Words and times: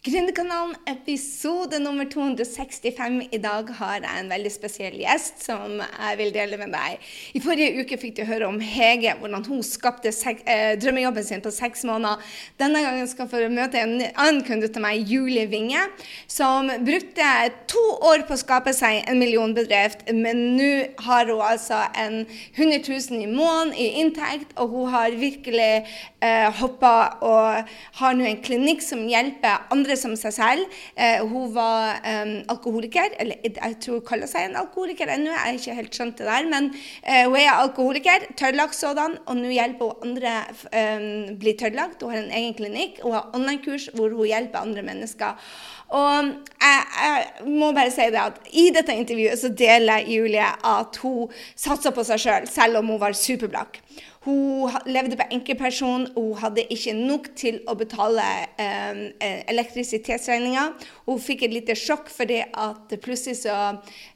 Gründerkanalen 0.00 0.76
episode 0.86 1.78
nummer 1.78 2.06
265. 2.08 3.28
I 3.36 3.38
dag 3.38 3.68
har 3.76 3.98
jeg 4.00 4.20
en 4.22 4.30
veldig 4.32 4.50
spesiell 4.54 4.94
gjest 4.96 5.42
som 5.44 5.74
jeg 5.76 6.16
vil 6.16 6.30
dele 6.32 6.56
med 6.56 6.70
deg. 6.72 7.02
I 7.36 7.42
forrige 7.44 7.82
uke 7.82 7.98
fikk 8.00 8.14
du 8.16 8.22
høre 8.24 8.48
om 8.48 8.56
Hege, 8.64 9.12
hvordan 9.20 9.44
hun 9.44 9.60
skapte 9.60 10.08
eh, 10.08 10.78
drømmejobben 10.80 11.26
sin 11.26 11.44
på 11.44 11.52
seks 11.52 11.84
måneder. 11.84 12.16
Denne 12.56 12.80
gangen 12.80 13.10
skal 13.12 13.26
jeg 13.26 13.32
få 13.34 13.50
møte 13.52 13.82
en 13.82 13.92
annen 14.14 14.40
kunde 14.46 14.70
til 14.72 14.80
meg, 14.86 15.04
Julie 15.04 15.44
Winge, 15.52 15.82
som 16.24 16.72
brukte 16.80 17.28
to 17.68 17.84
år 18.08 18.24
på 18.24 18.38
å 18.38 18.40
skape 18.40 18.72
seg 18.72 19.02
en 19.04 19.20
millionbedrift, 19.20 20.06
men 20.16 20.56
nå 20.56 20.70
har 21.10 21.28
hun 21.28 21.44
altså 21.50 21.82
en 21.92 22.22
100 22.54 22.88
000 22.88 23.20
i 23.20 23.28
måneden 23.28 23.76
i 23.76 23.90
inntekt, 24.00 24.56
og 24.56 24.72
hun 24.72 24.96
har 24.96 25.20
virkelig 25.20 25.70
eh, 26.24 26.48
hoppa 26.64 26.96
og 27.20 27.76
har 28.00 28.16
nå 28.16 28.32
en 28.32 28.42
klinikk 28.48 28.80
som 28.88 29.04
hjelper 29.04 29.68
andre 29.68 29.89
andre 29.90 29.98
som 29.98 30.14
seg 30.18 30.34
selv. 30.34 30.78
Eh, 30.94 31.20
hun 31.26 31.50
var 31.54 31.98
um, 32.04 32.34
alkoholiker, 32.52 33.14
eller 33.18 33.40
jeg 33.42 33.78
tror 33.82 33.98
hun 33.98 34.06
kaller 34.06 34.30
seg 34.30 34.46
en 34.46 34.58
alkoholiker 34.60 35.10
ennå, 35.10 35.30
jeg 35.32 35.40
har 35.40 35.58
ikke 35.58 35.78
helt 35.78 35.96
skjønt 35.96 36.20
det 36.20 36.28
der. 36.28 36.46
Men 36.50 36.70
eh, 37.02 37.26
hun 37.26 37.38
er 37.40 37.50
alkoholiker, 37.56 38.28
tørrlagt 38.38 38.78
sådan, 38.78 39.18
og 39.26 39.40
nå 39.40 39.50
hjelper 39.50 39.90
hun 39.90 40.10
andre 40.10 40.36
um, 40.70 41.36
bli 41.40 41.56
tørrlagt. 41.58 42.02
Hun 42.02 42.14
har 42.14 42.22
en 42.22 42.38
egen 42.38 42.56
klinikk, 42.58 43.02
hun 43.02 43.16
har 43.16 43.30
online-kurs 43.34 43.90
hvor 43.96 44.14
hun 44.14 44.30
hjelper 44.30 44.62
andre 44.62 44.86
mennesker. 44.86 45.38
Og 45.90 46.28
jeg, 46.62 46.82
jeg, 47.02 47.48
må 47.50 47.72
bare 47.74 47.90
si 47.90 48.06
det 48.14 48.20
at 48.22 48.36
i 48.54 48.68
dette 48.74 48.94
intervjuet 48.94 49.40
så 49.40 49.50
deler 49.58 50.06
Julie 50.06 50.46
at 50.46 51.00
hun 51.02 51.32
satser 51.58 51.94
på 51.96 52.04
seg 52.06 52.22
sjøl, 52.22 52.46
selv, 52.46 52.54
selv 52.54 52.78
om 52.78 52.94
hun 52.94 53.02
var 53.02 53.16
superblakk. 53.18 53.80
Hun 54.20 54.68
levde 54.84 55.16
på 55.16 55.24
enkeltperson, 55.32 56.02
hun 56.12 56.34
hadde 56.36 56.66
ikke 56.68 56.92
nok 56.92 57.30
til 57.40 57.62
å 57.64 57.72
betale 57.80 58.24
eh, 58.60 58.98
eh 59.16 59.38
elektrisitetsregninga. 59.48 60.64
Hun 61.06 61.22
fikk 61.24 61.46
et 61.46 61.54
lite 61.54 61.72
sjokk 61.72 62.10
fordi 62.12 62.42
at 62.44 62.92
plutselig 63.00 63.38
så 63.40 63.54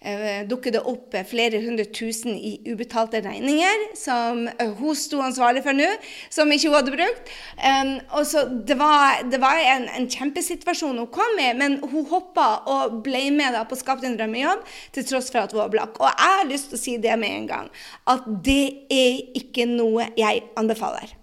eh, 0.05 0.43
dukket 0.45 0.77
det 0.77 0.83
opp 0.85 1.17
flere 1.31 1.63
hundre 1.65 1.87
tusen 1.89 2.37
i 2.37 2.59
ubetalte 2.69 3.23
regninger 3.25 3.87
som 3.97 4.43
hun 4.77 4.99
sto 4.99 5.23
ansvarlig 5.25 5.63
for 5.65 5.73
nå, 5.73 5.89
som 6.29 6.53
ikke 6.53 6.69
hun 6.69 6.77
hadde 6.77 6.95
brukt. 6.99 7.33
Um, 7.57 7.95
og 8.19 8.29
så 8.29 8.45
det 8.45 8.77
var, 8.77 9.25
det 9.33 9.41
var 9.41 9.63
en, 9.63 9.89
en, 9.89 10.11
kjempesituasjon 10.11 11.01
hun 11.01 11.09
kom 11.17 11.41
i, 11.41 11.49
men 11.57 11.79
hun 11.81 12.05
hoppa 12.13 12.51
og 12.69 13.01
ble 13.09 13.31
med 13.33 13.57
da, 13.57 13.65
på 13.65 13.81
Skap 13.81 14.05
din 14.05 14.21
drømmejobb 14.21 14.69
til 14.93 15.09
tross 15.09 15.33
for 15.33 15.47
at 15.47 15.57
hun 15.57 15.65
var 15.65 15.73
blakk. 15.73 15.97
Og 15.97 16.13
jeg 16.13 16.37
har 16.37 16.53
lyst 16.53 16.75
til 16.75 16.83
å 16.83 16.85
si 16.85 17.01
det 17.01 17.17
med 17.25 17.41
en 17.41 17.51
gang, 17.55 17.75
at 18.13 18.29
det 18.45 18.85
er 18.93 19.41
ikke 19.41 19.65
noe 19.73 19.94
noe 19.95 20.11
jeg 20.19 20.43
anbefaler. 20.59 21.15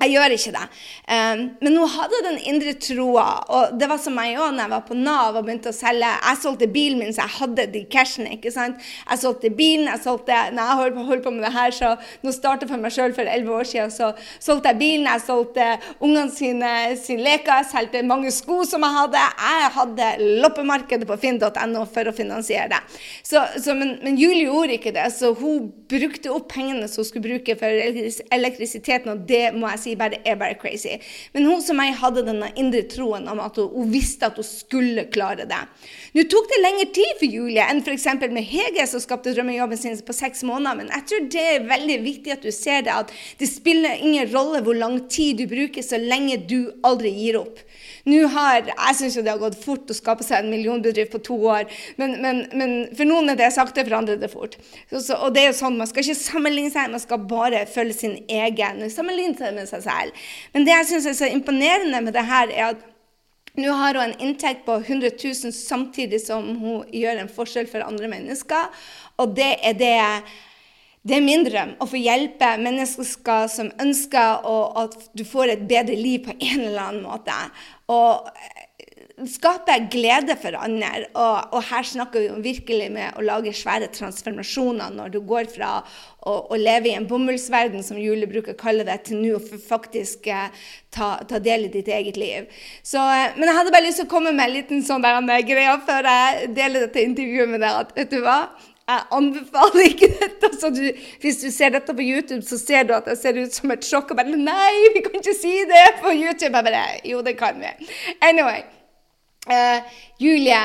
Jeg 0.00 0.14
gjør 0.14 0.32
ikke 0.32 0.52
det. 0.54 0.66
Um, 1.12 1.40
men 1.60 1.76
hun 1.76 1.90
hadde 1.92 2.20
den 2.24 2.38
indre 2.48 2.72
troa. 2.80 3.26
Og 3.52 3.74
det 3.80 3.88
var 3.90 4.00
som 4.00 4.14
meg 4.16 4.38
òg 4.40 4.54
når 4.54 4.62
jeg 4.64 4.72
var 4.72 4.84
på 4.88 4.96
Nav 4.96 5.36
og 5.36 5.44
begynte 5.44 5.72
å 5.72 5.76
selge. 5.76 6.08
Jeg 6.08 6.40
solgte 6.40 6.68
bilen 6.72 7.02
min, 7.02 7.12
så 7.12 7.26
jeg 7.26 7.36
hadde 7.36 7.66
de 7.74 7.82
cashene. 7.92 8.32
ikke 8.38 8.52
sant? 8.54 8.80
Jeg 9.10 9.20
solgte 9.20 9.50
bilen. 9.52 9.90
jeg 9.90 10.02
solgte, 10.04 10.38
Når 10.56 10.70
jeg 10.70 10.78
holdt 10.80 10.96
på, 10.96 11.04
holdt 11.10 11.24
på 11.26 11.34
med 11.34 11.44
det 11.44 11.52
her, 11.52 11.76
så 11.76 11.90
nå 12.24 12.32
startet 12.32 12.72
for 12.72 12.80
meg 12.80 12.94
sjøl 12.96 13.12
for 13.16 13.28
elleve 13.28 13.58
år 13.60 13.68
siden, 13.68 13.92
så 13.92 14.12
solgte 14.38 14.72
jeg 14.72 14.80
bilen. 14.80 15.10
Jeg 15.10 15.24
solgte 15.26 15.68
ungene 16.00 16.32
sine, 16.32 16.72
sine 16.96 17.26
leker. 17.26 17.60
Jeg 17.60 17.70
solgte 17.74 18.04
mange 18.06 18.32
sko 18.32 18.62
som 18.68 18.86
jeg 18.86 18.96
hadde. 18.96 19.26
Jeg 19.44 19.70
hadde 19.76 20.10
loppemarkedet 20.40 21.08
på 21.08 21.20
finn.no 21.20 21.84
for 21.92 22.08
å 22.08 22.16
finansiere 22.16 22.70
det. 22.72 22.80
Så, 23.26 23.44
så, 23.60 23.76
men, 23.76 23.98
men 24.04 24.16
Julie 24.20 24.48
gjorde 24.48 24.78
ikke 24.78 24.94
det, 24.96 25.06
så 25.12 25.34
hun 25.36 25.68
brukte 25.90 26.32
opp 26.32 26.48
pengene 26.52 26.88
som 26.88 27.02
hun 27.02 27.08
skulle 27.08 27.28
bruke 27.28 27.56
for 27.58 27.84
elektrisiteten, 28.34 29.12
og 29.12 29.24
det 29.28 29.50
må 29.56 29.68
jeg 29.74 29.82
si 29.82 29.89
si 29.90 29.98
bare 29.98 30.20
er 30.24 30.38
bare 30.40 30.56
crazy. 30.60 30.96
Men 31.34 31.48
hun 31.50 31.62
som 31.64 31.78
meg 31.80 31.96
hadde 32.00 32.24
denne 32.26 32.50
indre 32.60 32.82
troen 32.90 33.28
om 33.30 33.42
at 33.42 33.58
hun, 33.60 33.70
hun 33.74 33.92
visste 33.92 34.28
at 34.28 34.38
hun 34.40 34.46
skulle 34.46 35.06
klare 35.12 35.46
det. 35.50 35.60
Nå 36.16 36.24
tok 36.30 36.48
det 36.50 36.60
lengre 36.62 36.88
tid 36.94 37.12
for 37.20 37.30
Julie 37.30 37.66
enn 37.66 37.82
f.eks. 37.84 38.06
med 38.22 38.46
Hege, 38.46 38.86
som 38.90 39.02
skapte 39.02 39.34
drømmejobben 39.34 39.78
sin 39.80 39.98
på 40.06 40.16
seks 40.16 40.44
måneder. 40.46 40.80
Men 40.80 40.92
jeg 40.94 41.06
tror 41.10 41.28
det 41.36 41.46
er 41.54 41.68
veldig 41.70 41.98
viktig 42.06 42.34
at 42.34 42.46
du 42.46 42.50
ser 42.54 42.86
det, 42.86 42.94
at 42.94 43.14
det 43.40 43.50
spiller 43.50 44.00
ingen 44.00 44.28
rolle 44.32 44.62
hvor 44.66 44.78
lang 44.78 45.00
tid 45.12 45.42
du 45.42 45.46
bruker, 45.50 45.84
så 45.84 46.00
lenge 46.00 46.40
du 46.50 46.72
aldri 46.86 47.12
gir 47.14 47.40
opp. 47.42 47.62
Nå 48.08 48.20
har, 48.32 48.68
Jeg 48.70 48.96
syns 48.98 49.18
det 49.20 49.30
har 49.30 49.40
gått 49.40 49.58
fort 49.60 49.90
å 49.90 49.96
skape 49.96 50.24
seg 50.24 50.44
en 50.44 50.52
millionbedrift 50.52 51.12
på 51.12 51.22
to 51.30 51.36
år, 51.52 51.66
men, 52.00 52.16
men, 52.22 52.42
men 52.56 52.74
for 52.96 53.08
noen 53.08 53.32
er 53.32 53.40
det 53.40 53.50
sakte, 53.54 53.84
for 53.84 53.98
andre 53.98 54.16
er 54.16 54.22
det 54.22 54.32
fort. 54.32 54.56
Så, 54.90 55.02
så, 55.04 55.18
og 55.18 55.34
det 55.34 55.44
er 55.44 55.50
jo 55.50 55.58
sånn, 55.60 55.78
Man 55.80 55.90
skal 55.90 56.04
ikke 56.04 56.20
sammenligne 56.20 56.72
seg, 56.72 56.92
man 56.92 57.02
skal 57.02 57.24
bare 57.30 57.64
følge 57.70 57.98
sin 57.98 58.16
egen. 58.28 58.84
Sammenligne 58.92 59.36
seg 59.38 59.56
med 59.56 59.68
seg 59.70 59.84
selv. 59.86 60.28
Men 60.54 60.68
det 60.68 60.76
jeg 60.76 60.90
syns 60.92 61.10
er 61.10 61.18
så 61.20 61.30
imponerende 61.32 62.04
med 62.04 62.16
det 62.16 62.26
her, 62.28 62.54
er 62.54 62.72
at 62.74 62.86
nå 63.58 63.72
har 63.74 63.96
hun 63.98 64.12
en 64.12 64.20
inntekt 64.22 64.62
på 64.66 64.76
100 64.78 65.10
000 65.18 65.52
samtidig 65.52 66.20
som 66.22 66.46
hun 66.60 66.84
gjør 66.94 67.18
en 67.18 67.32
forskjell 67.32 67.66
for 67.70 67.82
andre 67.82 68.08
mennesker. 68.12 68.70
Og 69.20 69.34
det 69.36 69.56
er 69.66 69.74
det 69.76 69.96
det 71.02 71.16
er 71.16 71.24
min 71.24 71.44
drøm 71.46 71.76
å 71.80 71.86
få 71.88 72.00
hjelpe 72.00 72.48
mennesker 72.60 73.46
som 73.48 73.70
ønsker 73.80 74.48
at 74.82 74.96
du 75.16 75.24
får 75.24 75.54
et 75.54 75.62
bedre 75.68 75.96
liv 75.96 76.26
på 76.26 76.34
en 76.36 76.66
eller 76.66 76.82
annen 76.90 77.06
måte. 77.06 77.36
Og 77.88 78.28
skape 79.28 79.74
glede 79.92 80.36
for 80.40 80.56
andre. 80.56 81.06
Og, 81.12 81.54
og, 81.54 81.62
her 81.70 81.86
snakker 81.86 82.22
vi 82.22 82.30
om 82.32 82.42
virkelig 82.44 82.88
med 82.92 83.18
å 83.18 83.24
lage 83.24 83.52
svære 83.56 83.90
transformasjoner 83.94 84.94
når 84.96 85.12
du 85.14 85.20
går 85.26 85.50
fra 85.52 85.72
å, 85.80 86.36
å 86.52 86.58
leve 86.60 86.90
i 86.90 86.96
en 86.96 87.08
bomullsverden, 87.08 87.84
som 87.84 88.00
Julie 88.00 88.28
bruker 88.30 88.54
å 88.54 88.60
kalle 88.60 88.86
det, 88.88 89.00
til 89.08 89.20
nå 89.20 89.36
å 89.36 89.60
faktisk 89.64 90.28
eh, 90.30 90.48
ta, 90.92 91.12
ta, 91.28 91.40
del 91.42 91.68
i 91.68 91.72
ditt 91.74 91.90
eget 91.92 92.20
liv. 92.20 92.48
Så, 92.82 93.00
eh, 93.00 93.36
men 93.36 93.48
jeg 93.48 93.58
hadde 93.60 93.74
bare 93.74 93.88
lyst 93.88 94.02
til 94.02 94.08
å 94.08 94.14
komme 94.14 94.34
med 94.34 94.48
en 94.48 94.56
liten 94.58 94.84
sånn 94.86 95.04
der, 95.04 95.20
greie 95.48 95.78
før 95.86 96.10
jeg 96.12 96.52
deler 96.56 96.88
dette 96.88 97.08
intervjuet 97.08 97.54
med 97.54 97.64
dere. 97.64 97.86
at 97.86 97.96
vet 97.96 98.12
du 98.12 98.20
hva? 98.24 98.42
Jeg 98.90 99.06
anbefaler 99.14 99.86
ikke 99.86 100.08
dette. 100.18 100.50
Så 100.58 100.70
du, 100.74 100.82
hvis 101.22 101.38
du 101.44 101.48
ser 101.54 101.74
dette 101.76 101.94
på 101.94 102.02
YouTube, 102.02 102.42
så 102.46 102.58
ser 102.58 102.88
du 102.88 102.94
at 102.96 103.06
jeg 103.12 103.20
ser 103.20 103.38
ut 103.38 103.54
som 103.54 103.70
et 103.74 103.86
sjokk. 103.86 104.10
Og 104.10 104.18
bare 104.18 104.34
Nei, 104.34 104.90
vi 104.96 105.04
kan 105.04 105.14
ikke 105.20 105.36
si 105.36 105.54
det 105.70 105.86
på 106.02 106.10
YouTube! 106.16 106.50
Jeg 106.50 106.66
bare, 106.66 106.84
jo, 107.06 107.22
det 107.26 107.36
kan 107.38 107.60
vi. 107.62 107.90
Anyway. 108.26 108.64
Uh, 109.50 109.80
Julie 110.20 110.58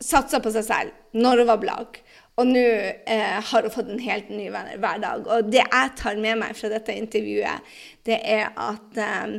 satsa 0.00 0.38
på 0.40 0.52
seg 0.54 0.64
selv 0.64 1.18
når 1.18 1.42
hun 1.42 1.50
var 1.50 1.62
blakk. 1.64 1.98
Og 2.40 2.46
nå 2.48 2.60
uh, 2.60 3.40
har 3.48 3.66
hun 3.66 3.74
fått 3.74 3.90
en 3.92 4.04
helt 4.04 4.30
ny 4.32 4.50
venner 4.52 4.78
hver 4.80 5.00
dag. 5.02 5.24
Og 5.24 5.50
det 5.50 5.64
jeg 5.64 5.96
tar 5.98 6.20
med 6.20 6.40
meg 6.44 6.54
fra 6.58 6.70
dette 6.72 6.96
intervjuet, 6.96 7.74
det 8.08 8.20
er 8.20 8.52
at 8.60 9.02
um, 9.24 9.36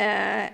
uh, 0.00 0.48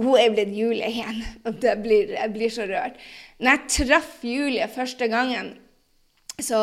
hun 0.00 0.16
er 0.18 0.32
blitt 0.34 0.54
Julie 0.56 0.92
igjen. 0.92 1.20
Og 1.48 1.60
blir, 1.82 2.14
jeg 2.18 2.32
blir 2.36 2.52
så 2.52 2.68
rørt. 2.70 3.00
Når 3.40 3.56
jeg 3.56 3.76
traff 3.78 4.16
Julie 4.26 4.70
første 4.76 5.08
gangen, 5.12 5.54
så 6.42 6.60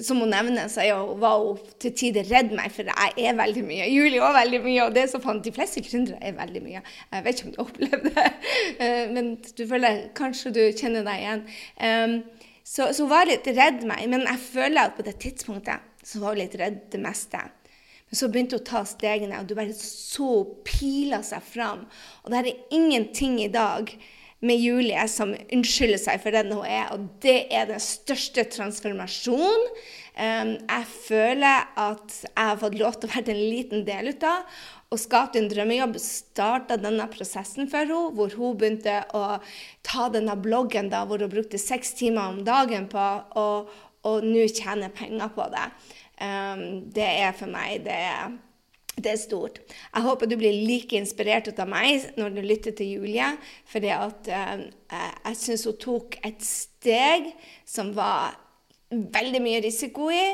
som 0.00 0.22
hun 0.22 0.30
nevner, 0.32 0.68
så 0.72 0.84
var 1.20 1.42
hun 1.42 1.58
til 1.80 1.92
tider 1.96 2.24
redd 2.30 2.54
meg, 2.56 2.72
for 2.72 2.88
jeg 2.88 3.26
er 3.28 3.36
veldig 3.36 3.64
mye. 3.66 3.88
Julie 3.92 4.22
òg 4.24 4.32
veldig 4.38 4.60
mye, 4.64 4.86
og 4.86 4.94
det 4.94 5.02
er 5.04 5.10
så 5.12 5.20
fant. 5.20 5.44
De 5.44 5.52
fleste 5.52 5.82
gründere 5.84 6.20
er 6.24 6.38
veldig 6.38 6.62
mye. 6.64 6.80
Jeg 7.12 7.26
vet 7.26 7.40
ikke 7.40 7.50
om 7.50 7.52
du 7.52 7.60
opplevde 7.66 8.12
det, 8.14 8.28
eh, 8.78 9.02
men 9.12 9.34
du 9.58 9.66
føler 9.68 10.06
kanskje 10.16 10.54
du 10.56 10.62
kjenner 10.70 11.04
deg 11.04 11.24
igjen. 11.26 12.22
så, 12.64 12.88
så 12.88 13.04
hun 13.04 13.12
var 13.12 13.28
litt 13.28 13.50
redd 13.52 13.84
meg, 13.88 14.06
men 14.08 14.24
jeg 14.30 14.44
føler 14.46 14.86
at 14.86 14.96
på 14.96 15.04
det 15.04 15.18
tidspunktet 15.20 15.84
så 16.08 16.22
var 16.22 16.32
hun 16.32 16.40
litt 16.40 16.56
redd 16.56 16.80
det 16.94 17.02
meste. 17.02 17.42
Men 18.08 18.20
så 18.20 18.30
begynte 18.32 18.56
hun 18.56 18.64
å 18.64 18.70
ta 18.70 18.82
stegene, 18.88 19.42
og 19.42 19.50
du 19.50 19.54
bare 19.58 19.76
så 19.76 20.32
pila 20.64 21.20
seg 21.26 21.44
fram. 21.44 21.84
Og 22.24 22.32
det 22.32 22.40
er 22.40 22.50
ingenting 22.72 23.42
i 23.44 23.52
dag 23.52 23.92
med 24.42 24.58
Julie 24.58 25.06
som 25.10 25.32
unnskylder 25.54 26.00
seg 26.02 26.22
for 26.22 26.34
den 26.34 26.52
hun 26.54 26.66
er. 26.66 26.90
Og 26.94 27.06
det 27.22 27.46
er 27.54 27.68
den 27.70 27.82
største 27.82 28.44
transformasjonen 28.50 29.66
um, 30.18 30.52
jeg 30.58 30.86
føler 31.06 31.68
at 31.78 32.16
jeg 32.26 32.50
har 32.50 32.60
fått 32.60 32.78
lov 32.80 32.98
til 32.98 33.10
å 33.10 33.14
være 33.14 33.34
en 33.34 33.42
liten 33.42 33.86
del 33.88 34.12
ut 34.12 34.26
av. 34.26 34.46
Og 34.92 35.00
skapte 35.00 35.40
en 35.40 35.48
drømmejobb 35.48 35.96
starta 36.02 36.76
denne 36.76 37.06
prosessen 37.08 37.70
for 37.72 37.86
henne, 37.86 38.10
hvor 38.12 38.34
hun 38.36 38.58
begynte 38.60 38.98
å 39.16 39.38
ta 39.86 40.10
denne 40.12 40.36
bloggen 40.36 40.90
da, 40.92 41.06
hvor 41.08 41.22
hun 41.22 41.32
brukte 41.32 41.60
seks 41.60 41.94
timer 41.96 42.34
om 42.34 42.42
dagen 42.44 42.90
på 42.92 43.06
og, 43.40 43.72
og 44.04 44.26
nå 44.26 44.44
tjener 44.52 44.92
penger 44.92 45.32
på 45.32 45.48
det. 45.54 45.68
Um, 46.22 46.64
det 46.92 47.08
er 47.24 47.32
for 47.34 47.50
meg 47.50 47.86
det 47.86 47.94
er 48.12 48.34
det 48.96 49.14
er 49.14 49.20
stort. 49.20 49.60
Jeg 49.94 50.04
håper 50.04 50.28
du 50.28 50.36
blir 50.36 50.62
like 50.66 50.96
inspirert 50.98 51.48
av 51.56 51.68
meg 51.70 52.12
når 52.20 52.34
du 52.36 52.40
lytter 52.44 52.76
til 52.76 52.98
Julie. 52.98 53.30
For 53.68 53.80
uh, 53.80 54.64
jeg 54.92 55.38
syns 55.40 55.66
hun 55.68 55.78
tok 55.80 56.18
et 56.26 56.42
steg 56.44 57.30
som 57.68 57.94
var 57.96 58.36
veldig 58.92 59.40
mye 59.40 59.62
risiko 59.64 60.10
i, 60.12 60.26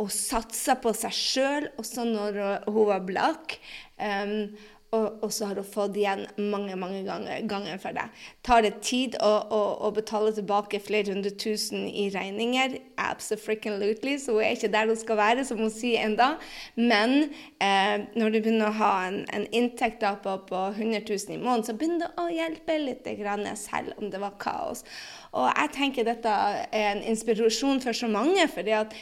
og 0.00 0.10
satsa 0.12 0.76
på 0.80 0.92
seg 0.96 1.14
sjøl, 1.14 1.66
også 1.80 2.04
når 2.08 2.38
hun 2.66 2.86
var 2.88 3.04
blakk. 3.06 3.56
Um, 3.96 4.52
og, 4.92 5.32
så 5.32 5.46
har 5.48 5.56
hun 5.56 5.64
fått 5.64 5.96
igjen 5.96 6.26
mange 6.36 6.74
mange 6.76 7.00
ganger, 7.06 7.46
ganger 7.48 7.78
for 7.80 7.96
det. 7.96 8.04
Tar 8.44 8.60
det 8.66 8.74
tid 8.84 9.16
å, 9.24 9.30
å, 9.48 9.60
å, 9.86 9.90
betale 9.96 10.34
tilbake 10.36 10.82
flere 10.84 11.14
hundre 11.14 11.32
tusen 11.32 11.86
i 11.88 12.10
regninger? 12.12 12.76
Absolutely. 13.00 14.18
Så 14.20 14.36
hun 14.36 14.44
er 14.44 14.52
ikke 14.52 14.72
der 14.74 14.92
hun 14.92 15.00
skal 15.00 15.20
være, 15.20 15.46
som 15.48 15.62
hun 15.64 15.72
sier 15.72 16.04
enda. 16.04 16.34
Men 16.76 17.30
eh, 17.56 18.04
når 18.18 18.36
du 18.36 18.38
begynner 18.42 18.68
å 18.68 18.78
ha 18.82 18.92
en, 19.08 19.22
en 19.32 19.48
inntekt 19.56 20.04
på, 20.04 20.36
på 20.50 20.62
100 20.74 21.00
000 21.08 21.38
i 21.38 21.40
måneden, 21.40 21.66
så 21.70 21.78
begynner 21.78 22.04
det 22.04 22.12
å 22.20 22.28
hjelpe 22.28 22.78
litt, 22.84 23.08
grann, 23.22 23.48
selv 23.56 23.96
om 23.96 24.12
det 24.12 24.20
var 24.20 24.36
kaos. 24.42 24.84
Og 25.32 25.48
jeg 25.48 25.72
tenker 25.78 26.04
dette 26.06 26.32
er 26.68 26.92
en 26.92 27.04
inspirasjon 27.08 27.80
for 27.80 27.96
så 27.96 28.12
mange. 28.12 28.44
fordi 28.52 28.76
at 28.76 28.92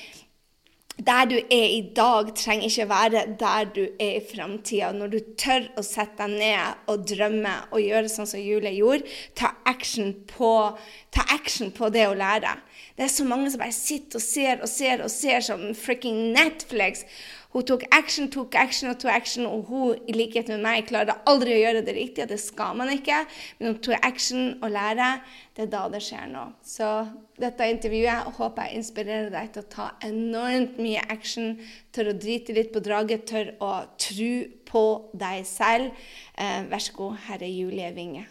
der 1.07 1.29
du 1.31 1.37
er 1.37 1.67
i 1.71 1.81
dag, 1.97 2.31
trenger 2.37 2.69
ikke 2.69 2.89
være 2.91 3.23
der 3.41 3.69
du 3.75 3.83
er 4.01 4.19
i 4.19 4.25
framtida. 4.25 4.91
Når 4.97 5.13
du 5.13 5.19
tør 5.41 5.69
å 5.81 5.85
sette 5.87 6.27
deg 6.27 6.37
ned 6.41 6.91
og 6.91 7.07
drømme 7.09 7.55
og 7.71 7.83
gjøre 7.85 8.13
sånn 8.13 8.29
som 8.29 8.43
Julie 8.43 8.75
gjorde, 8.77 9.09
ta 9.39 9.55
action, 9.69 10.13
på, 10.31 10.53
ta 11.15 11.27
action 11.35 11.73
på 11.77 11.91
det 11.95 12.07
å 12.11 12.17
lære. 12.19 12.57
Det 12.97 13.07
er 13.07 13.13
så 13.13 13.25
mange 13.25 13.51
som 13.51 13.63
bare 13.63 13.77
sitter 13.77 14.21
og 14.21 14.25
ser 14.25 14.65
og 14.65 14.69
ser 14.69 15.05
og 15.05 15.13
ser 15.13 15.45
som 15.45 15.63
fricking 15.79 16.35
Netflix. 16.37 17.07
Hun 17.51 17.65
tok 17.67 17.83
action, 17.91 18.29
tok 18.31 18.55
action 18.55 18.93
og 18.93 19.01
tok 19.03 19.11
action, 19.11 19.47
og 19.49 19.65
hun, 19.67 19.99
i 20.07 20.15
likhet 20.15 20.53
med 20.53 20.63
meg, 20.63 20.85
klarer 20.87 21.19
aldri 21.27 21.57
å 21.57 21.59
gjøre 21.59 21.83
det 21.83 21.97
riktige. 21.97 22.29
Det 22.31 22.39
skal 22.39 22.77
man 22.79 22.93
ikke. 22.95 23.25
Men 23.59 23.73
hun 23.73 23.81
tok 23.83 24.07
action 24.07 24.53
og 24.61 24.71
lærer. 24.71 25.19
Det 25.57 25.67
er 25.67 25.73
da 25.73 25.83
det 25.91 26.03
skjer 26.07 26.31
noe. 26.31 26.55
Så 26.63 26.87
dette 27.43 27.67
intervjuet 27.75 28.31
håper 28.39 28.69
jeg 28.69 28.81
inspirerer 28.81 29.35
deg 29.35 29.51
til 29.51 29.65
å 29.65 29.71
ta 29.75 29.89
enormt 30.07 30.79
mye 30.79 31.03
action, 31.11 31.57
tør 31.91 32.13
å 32.13 32.19
drite 32.23 32.55
litt 32.55 32.71
på 32.71 32.85
draget, 32.87 33.27
tør 33.27 33.57
å 33.59 33.73
tro 33.99 34.35
på 34.71 34.85
deg 35.19 35.43
selv. 35.49 36.05
Eh, 36.39 36.61
vær 36.71 36.87
så 36.87 36.95
god, 37.03 37.25
her 37.27 37.43
er 37.43 37.51
Julie 37.51 37.91
Winge. 37.99 38.29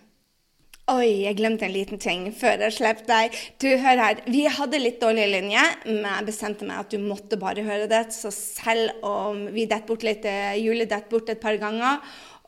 Oi, 0.89 1.21
jeg 1.21 1.37
glemte 1.37 1.67
en 1.67 1.73
liten 1.73 1.99
ting 2.01 2.23
før 2.33 2.63
jeg 2.63 2.73
slapp 2.79 3.03
deg. 3.05 3.35
Du, 3.61 3.67
hør 3.77 3.99
her. 4.01 4.21
Vi 4.25 4.47
hadde 4.49 4.79
litt 4.81 4.97
dårlig 5.03 5.27
linje, 5.29 5.61
men 5.85 6.07
jeg 6.07 6.25
bestemte 6.25 6.65
meg 6.65 6.79
at 6.81 6.89
du 6.89 7.03
måtte 7.03 7.37
bare 7.37 7.61
høre 7.67 7.85
det. 7.91 8.07
Så 8.15 8.31
selv 8.33 9.03
om 9.05 9.43
vi 9.53 9.67
detter 9.69 9.85
bort 9.85 10.05
litt, 10.07 10.25
eh, 10.25 10.55
Julie 10.57 10.89
detter 10.89 11.11
bort 11.11 11.29
et 11.29 11.41
par 11.43 11.59
ganger, 11.61 11.99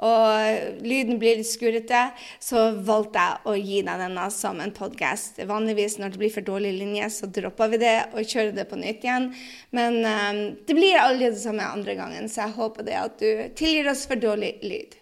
og 0.01 0.81
lyden 0.81 1.19
blir 1.21 1.37
litt 1.37 1.51
skurrete, 1.51 1.99
så 2.41 2.71
valgte 2.81 3.21
jeg 3.21 3.51
å 3.51 3.53
gi 3.59 3.83
deg 3.85 4.01
denne 4.07 4.23
som 4.33 4.63
en 4.63 4.73
podkast. 4.73 5.37
Vanligvis 5.45 5.99
når 6.01 6.15
det 6.15 6.21
blir 6.23 6.33
for 6.33 6.47
dårlig 6.47 6.71
linje, 6.79 7.11
så 7.13 7.29
dropper 7.29 7.75
vi 7.75 7.81
det 7.83 7.97
og 8.09 8.25
kjører 8.25 8.55
det 8.57 8.65
på 8.71 8.79
nytt 8.81 9.05
igjen. 9.05 9.29
Men 9.77 9.99
um, 10.01 10.41
det 10.65 10.79
blir 10.79 10.97
aldri 10.97 11.29
det 11.29 11.43
samme 11.43 11.69
andre 11.69 11.93
gangen, 11.99 12.25
så 12.25 12.47
jeg 12.47 12.57
håper 12.57 12.89
det 12.89 12.97
at 13.03 13.21
du 13.21 13.53
tilgir 13.53 13.93
oss 13.93 14.07
for 14.09 14.17
dårlig 14.17 14.55
lyd. 14.65 14.97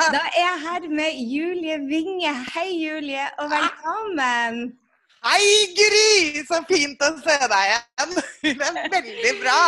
Da 0.00 0.20
er 0.24 0.40
jeg 0.40 0.60
her 0.60 0.84
med 0.88 1.10
Julie 1.32 1.76
Winge. 1.92 2.30
Hei, 2.54 2.68
Julie, 2.84 3.24
og 3.38 3.50
velkommen. 3.50 4.54
Hei, 5.24 5.48
Gry! 5.76 6.40
Så 6.48 6.62
fint 6.70 7.02
å 7.04 7.10
se 7.20 7.36
deg 7.52 7.72
igjen. 7.72 8.14
Det 8.62 8.70
er 8.70 8.88
veldig 8.94 9.34
bra. 9.42 9.58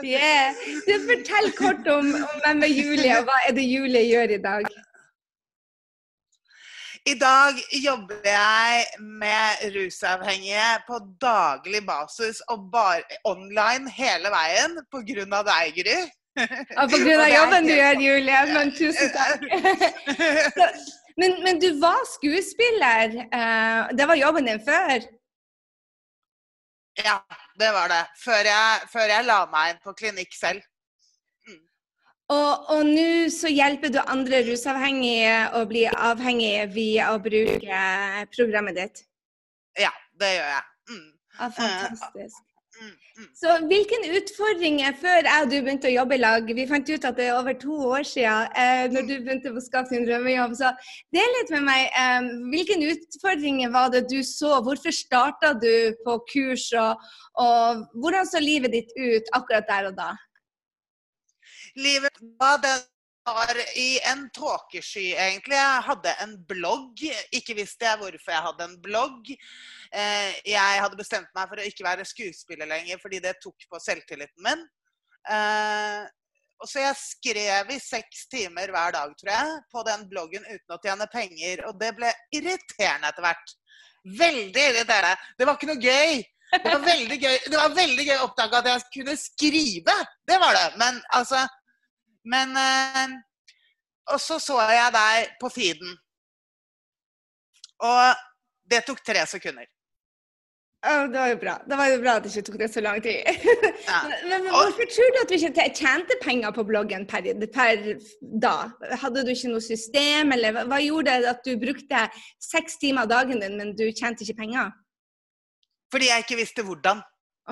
Yeah. 0.00 0.56
Du, 0.88 0.94
Fortell 1.04 1.50
kort 1.58 1.90
om, 1.92 2.08
om 2.16 2.40
hvem 2.46 2.64
er 2.64 2.72
Julie, 2.72 3.18
og 3.18 3.28
hva 3.28 3.36
er 3.44 3.52
det 3.58 3.66
Julie 3.68 4.06
gjør 4.08 4.32
i 4.38 4.40
dag? 4.46 4.72
I 7.04 7.18
dag 7.20 7.60
jobber 7.84 8.24
jeg 8.24 9.04
med 9.20 9.68
rusavhengige 9.76 10.72
på 10.88 11.02
daglig 11.20 11.84
basis 11.84 12.40
og 12.48 12.70
bare 12.72 13.20
online 13.28 13.92
hele 13.92 14.32
veien 14.32 14.80
pga. 14.88 15.42
deg, 15.52 15.76
Gry. 15.76 15.98
Ja, 16.34 16.86
på 16.90 16.98
grunn 16.98 17.20
av 17.22 17.30
jobben 17.30 17.66
du 17.68 17.72
gjør, 17.74 18.00
Julie. 18.02 18.44
Men 18.50 18.72
tusen 18.74 19.10
takk. 19.14 19.44
Så, 20.56 20.68
men, 21.20 21.36
men, 21.44 21.60
du 21.62 21.68
var 21.82 22.00
skuespiller. 22.10 23.18
Eh, 23.22 23.92
det 23.94 24.06
var 24.10 24.18
jobben 24.18 24.50
din 24.50 24.62
før? 24.66 25.04
Ja, 27.04 27.18
det 27.58 27.70
var 27.74 27.90
det. 27.90 28.02
Før 28.22 28.48
jeg, 28.50 28.88
før 28.92 29.10
jeg 29.10 29.26
la 29.28 29.40
meg 29.50 29.74
inn 29.74 29.82
på 29.82 29.94
klinikk 29.98 30.34
selv. 30.34 30.62
Mm. 31.46 31.60
Og, 32.34 32.70
og 32.76 32.86
nå 32.88 33.08
så 33.34 33.50
hjelper 33.50 33.94
du 33.94 34.00
andre 34.02 34.42
rusavhengige 34.48 35.36
å 35.58 35.64
bli 35.70 35.84
avhengige 35.90 36.66
via 36.74 37.12
å 37.14 37.20
bruke 37.22 37.84
programmet 38.34 38.78
ditt? 38.78 39.04
Ja, 39.78 39.94
det 40.18 40.34
gjør 40.36 40.50
jeg. 40.56 40.66
Mm. 40.90 41.06
Ja, 41.38 41.50
fantastisk. 41.60 42.42
Mm, 42.80 42.90
mm. 43.18 43.26
Så 43.38 43.52
hvilken 43.70 44.04
utfordringer 44.18 44.96
før 44.98 45.20
jeg 45.28 45.42
og 45.44 45.50
du 45.50 45.56
begynte 45.56 45.88
å 45.90 45.92
jobbe 45.92 46.16
i 46.16 46.22
lag? 46.22 46.48
Vi 46.58 46.66
fant 46.66 46.88
ut 46.90 47.06
at 47.06 47.18
det 47.18 47.28
er 47.28 47.36
over 47.38 47.54
to 47.60 47.76
år 47.86 48.06
siden 48.08 48.56
eh, 48.58 48.84
når 48.90 49.06
du 49.08 49.12
begynte 49.14 49.52
å 49.52 49.62
skaffe 49.62 49.94
din 49.94 50.06
drømmejobb. 50.08 50.56
Så 50.58 50.72
del 51.14 51.36
litt 51.36 51.52
med 51.54 51.66
meg. 51.68 51.86
Eh, 52.00 52.30
hvilken 52.54 52.82
utfordringer 52.90 53.74
var 53.74 53.92
det 53.94 54.04
du 54.10 54.18
så? 54.26 54.56
Hvorfor 54.66 54.94
starta 54.94 55.52
du 55.54 55.94
på 56.06 56.18
kurs? 56.32 56.66
Og, 56.80 57.06
og, 57.44 57.84
hvordan 58.02 58.30
så 58.30 58.42
livet 58.42 58.74
ditt 58.74 58.90
ut 58.98 59.30
akkurat 59.38 59.70
der 59.70 59.92
og 59.92 60.00
da? 60.00 60.10
Livet 61.78 62.18
var 62.40 62.58
det 62.62 62.74
var 63.24 63.78
i 63.78 64.00
en 64.10 64.26
tåkesky, 64.36 65.14
egentlig. 65.16 65.56
Jeg 65.56 65.84
hadde 65.86 66.12
en 66.24 66.34
blogg. 66.48 67.04
Ikke 67.32 67.56
visste 67.56 67.86
jeg 67.88 68.00
hvorfor 68.00 68.34
jeg 68.34 68.44
hadde 68.48 68.66
en 68.68 68.74
blogg. 68.84 69.30
Eh, 69.94 70.32
jeg 70.50 70.82
hadde 70.82 70.98
bestemt 70.98 71.30
meg 71.36 71.48
for 71.48 71.60
å 71.60 71.68
ikke 71.68 71.86
være 71.86 72.04
skuespiller 72.08 72.68
lenger 72.68 73.00
fordi 73.00 73.22
det 73.24 73.38
tok 73.42 73.64
på 73.70 73.80
selvtilliten 73.80 74.44
min. 74.44 74.66
Eh, 75.30 76.04
og 76.60 76.70
så 76.70 76.84
jeg 76.84 77.00
skrev 77.00 77.72
i 77.74 77.80
seks 77.82 78.28
timer 78.32 78.70
hver 78.72 78.94
dag, 78.94 79.16
tror 79.18 79.32
jeg, 79.32 79.56
på 79.72 79.82
den 79.88 80.06
bloggen 80.12 80.46
uten 80.46 80.76
å 80.76 80.80
tjene 80.84 81.08
penger. 81.12 81.64
Og 81.68 81.80
det 81.80 81.90
ble 81.96 82.12
irriterende 82.36 83.10
etter 83.10 83.24
hvert. 83.24 83.56
Veldig 84.20 84.68
irriterende. 84.70 85.16
Det 85.38 85.48
var 85.48 85.58
ikke 85.58 85.72
noe 85.72 85.82
gøy. 85.82 86.22
Det 86.54 86.70
var 86.70 86.82
veldig 86.84 87.16
gøy, 87.18 87.36
det 87.50 87.58
var 87.58 87.72
veldig 87.74 88.04
gøy 88.06 88.18
å 88.20 88.26
oppdage 88.28 88.58
at 88.60 88.66
jeg 88.68 88.82
kunne 88.94 89.14
skrive. 89.18 89.94
Det 90.28 90.36
var 90.38 90.54
det. 90.54 90.66
Men 90.78 91.00
altså 91.16 91.40
men 92.24 92.56
eh, 92.56 93.14
Og 94.12 94.20
så 94.20 94.38
så 94.42 94.58
jeg 94.68 94.92
deg 94.92 95.30
på 95.40 95.48
feeden. 95.52 95.94
Og 97.84 98.26
det 98.70 98.84
tok 98.86 99.00
tre 99.04 99.24
sekunder. 99.28 99.68
Oh, 100.84 101.06
det 101.08 101.16
var 101.16 101.30
jo 101.30 101.36
bra. 101.40 101.54
Det 101.64 101.76
var 101.80 101.88
jo 101.88 102.00
bra 102.02 102.14
at 102.18 102.26
det 102.26 102.30
ikke 102.34 102.46
tok 102.50 102.58
det 102.60 102.68
så 102.72 102.82
lang 102.84 103.00
tid. 103.04 103.24
Ja. 103.84 103.98
men, 104.08 104.44
men, 104.44 104.46
hvorfor 104.48 104.86
tror 104.88 105.10
du 105.12 105.18
at 105.20 105.28
du 105.28 105.34
ikke 105.36 105.64
tjente 105.76 106.16
penger 106.22 106.52
på 106.56 106.64
bloggen 106.64 107.04
per, 107.08 107.26
per, 107.52 107.82
da? 108.40 108.52
Hadde 109.00 109.24
du 109.24 109.32
ikke 109.32 109.50
noe 109.52 109.64
system, 109.64 110.32
eller 110.36 110.64
hva 110.68 110.78
gjorde 110.80 111.16
det 111.20 111.32
at 111.32 111.42
du 111.44 111.52
brukte 111.60 112.06
seks 112.40 112.78
timer 112.80 113.04
av 113.04 113.12
dagen 113.12 113.40
din, 113.44 113.58
men 113.60 113.74
du 113.76 113.84
tjente 113.92 114.24
ikke 114.24 114.38
penger? 114.40 114.72
Fordi 115.92 116.08
jeg 116.10 116.24
ikke 116.24 116.40
visste 116.40 116.64
hvordan. 116.64 117.02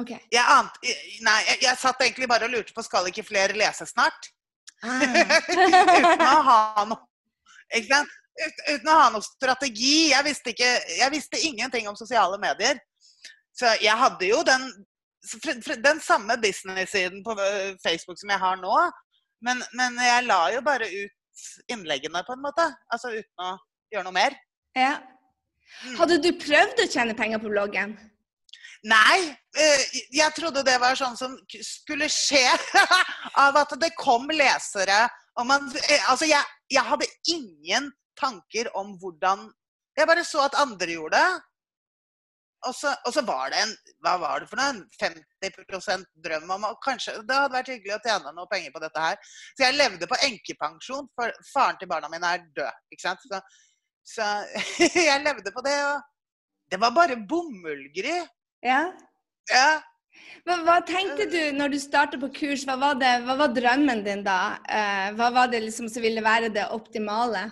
Okay. 0.02 0.20
Jeg, 0.32 0.44
ant, 0.48 0.78
nei, 1.24 1.38
jeg, 1.50 1.58
jeg, 1.66 1.80
satt 1.80 2.00
egentlig 2.04 2.28
bare 2.32 2.48
og 2.48 2.54
lurte 2.54 2.76
på 2.76 2.84
skal 2.84 3.08
ikke 3.10 3.26
flere 3.28 3.56
lese 3.56 3.86
snart. 3.88 4.32
Uten 4.82 6.26
å 6.26 6.38
ha 6.48 6.84
noe 6.88 7.00
Ikke 7.72 7.88
sant? 7.88 8.18
Uten 8.68 8.88
å 8.88 8.96
ha 8.96 9.08
noe 9.12 9.24
strategi. 9.24 10.10
Jeg 10.10 10.24
visste, 10.26 10.52
ikke, 10.54 10.70
jeg 10.98 11.12
visste 11.12 11.40
ingenting 11.46 11.88
om 11.88 11.96
sosiale 11.98 12.38
medier. 12.40 12.80
Så 13.56 13.74
jeg 13.82 13.92
hadde 14.00 14.28
jo 14.28 14.40
den, 14.46 14.64
den 15.84 16.00
samme 16.00 16.38
business-siden 16.40 17.20
på 17.24 17.36
øh, 17.36 17.74
Facebook 17.84 18.20
som 18.20 18.32
jeg 18.32 18.40
har 18.42 18.60
nå. 18.60 18.76
Men, 19.44 19.62
men, 19.76 19.98
jeg 20.00 20.26
la 20.28 20.40
jo 20.54 20.62
bare 20.64 20.88
ut 20.88 21.44
innleggene, 21.72 22.24
på 22.26 22.36
en 22.36 22.44
måte. 22.44 22.66
Altså 22.92 23.12
uten 23.14 23.44
å 23.44 23.52
gjøre 23.92 24.06
noe 24.08 24.16
mer. 24.16 24.36
Ja. 24.78 24.96
Mm. 25.82 25.96
Hadde 26.00 26.20
du 26.24 26.30
prøvd 26.40 26.84
å 26.84 26.88
tjene 26.90 27.16
penger 27.18 27.40
på 27.42 27.52
bloggen? 27.52 27.94
Nei, 28.82 29.18
eh, 29.54 29.82
jeg 30.10 30.34
trodde 30.34 30.64
det 30.66 30.74
var 30.82 30.96
sånn 30.98 31.14
som 31.18 31.36
skulle 31.62 32.08
skje 32.10 32.42
av 33.44 33.60
at 33.60 33.76
det 33.78 33.92
kom 33.98 34.26
lesere. 34.34 35.04
Og 35.38 35.46
Man, 35.46 35.68
eh, 35.86 36.10
altså 36.10 36.26
jeg, 36.26 36.42
jeg, 36.72 36.82
hadde 36.88 37.08
ingen 37.30 37.92
tanker 38.18 38.68
om 38.76 38.96
hvordan 39.00 39.48
Jeg 39.96 40.08
bare 40.08 40.24
så 40.24 40.46
at 40.46 40.58
andre 40.58 40.88
gjorde 40.96 41.20
det. 41.20 41.40
Og 42.66 42.74
så, 42.74 42.92
og 43.06 43.14
så 43.14 43.22
var 43.26 43.50
det 43.52 43.60
en 43.60 43.72
hva 44.04 44.14
var 44.22 44.40
det 44.40 44.48
for 44.50 44.58
noe, 44.58 44.70
en 44.70 44.84
50 45.50 46.04
drøm 46.24 46.50
om 46.54 46.66
og 46.68 46.78
kanskje 46.84 47.16
det 47.26 47.36
hadde 47.36 47.54
vært 47.54 47.70
hyggelig 47.72 47.96
å 47.96 48.02
tjene 48.04 48.32
noe 48.34 48.50
penger 48.50 48.72
på 48.74 48.82
dette 48.82 49.02
her. 49.02 49.18
Så 49.52 49.66
jeg 49.66 49.76
levde 49.76 50.08
på 50.08 50.18
enkepensjon, 50.28 51.10
for 51.18 51.34
faren 51.50 51.78
til 51.80 51.90
barna 51.90 52.10
mine 52.10 52.30
er 52.34 52.46
død. 52.56 52.78
ikke 52.94 53.04
sant? 53.04 53.26
Så, 53.26 53.42
så 54.14 54.28
jeg 55.10 55.24
levde 55.26 55.54
på 55.54 55.66
det, 55.66 55.76
og 55.90 56.00
det 56.72 56.80
var 56.80 56.94
bare 56.96 57.18
bomullgry. 57.28 58.16
Ja. 58.62 58.82
ja. 59.50 59.70
Hva, 60.46 60.58
hva 60.66 60.76
tenkte 60.86 61.26
du 61.30 61.40
når 61.54 61.74
du 61.74 61.78
startet 61.82 62.22
på 62.22 62.30
kurs? 62.34 62.66
Hva 62.66 62.76
var, 62.78 62.98
det, 63.00 63.10
hva 63.26 63.36
var 63.40 63.54
drømmen 63.54 64.04
din 64.06 64.24
da? 64.26 64.58
Eh, 64.66 65.10
hva 65.18 65.30
var 65.34 65.50
det 65.52 65.62
liksom 65.64 65.90
som 65.90 66.04
ville 66.04 66.22
være 66.24 66.50
det 66.54 66.68
optimale? 66.74 67.48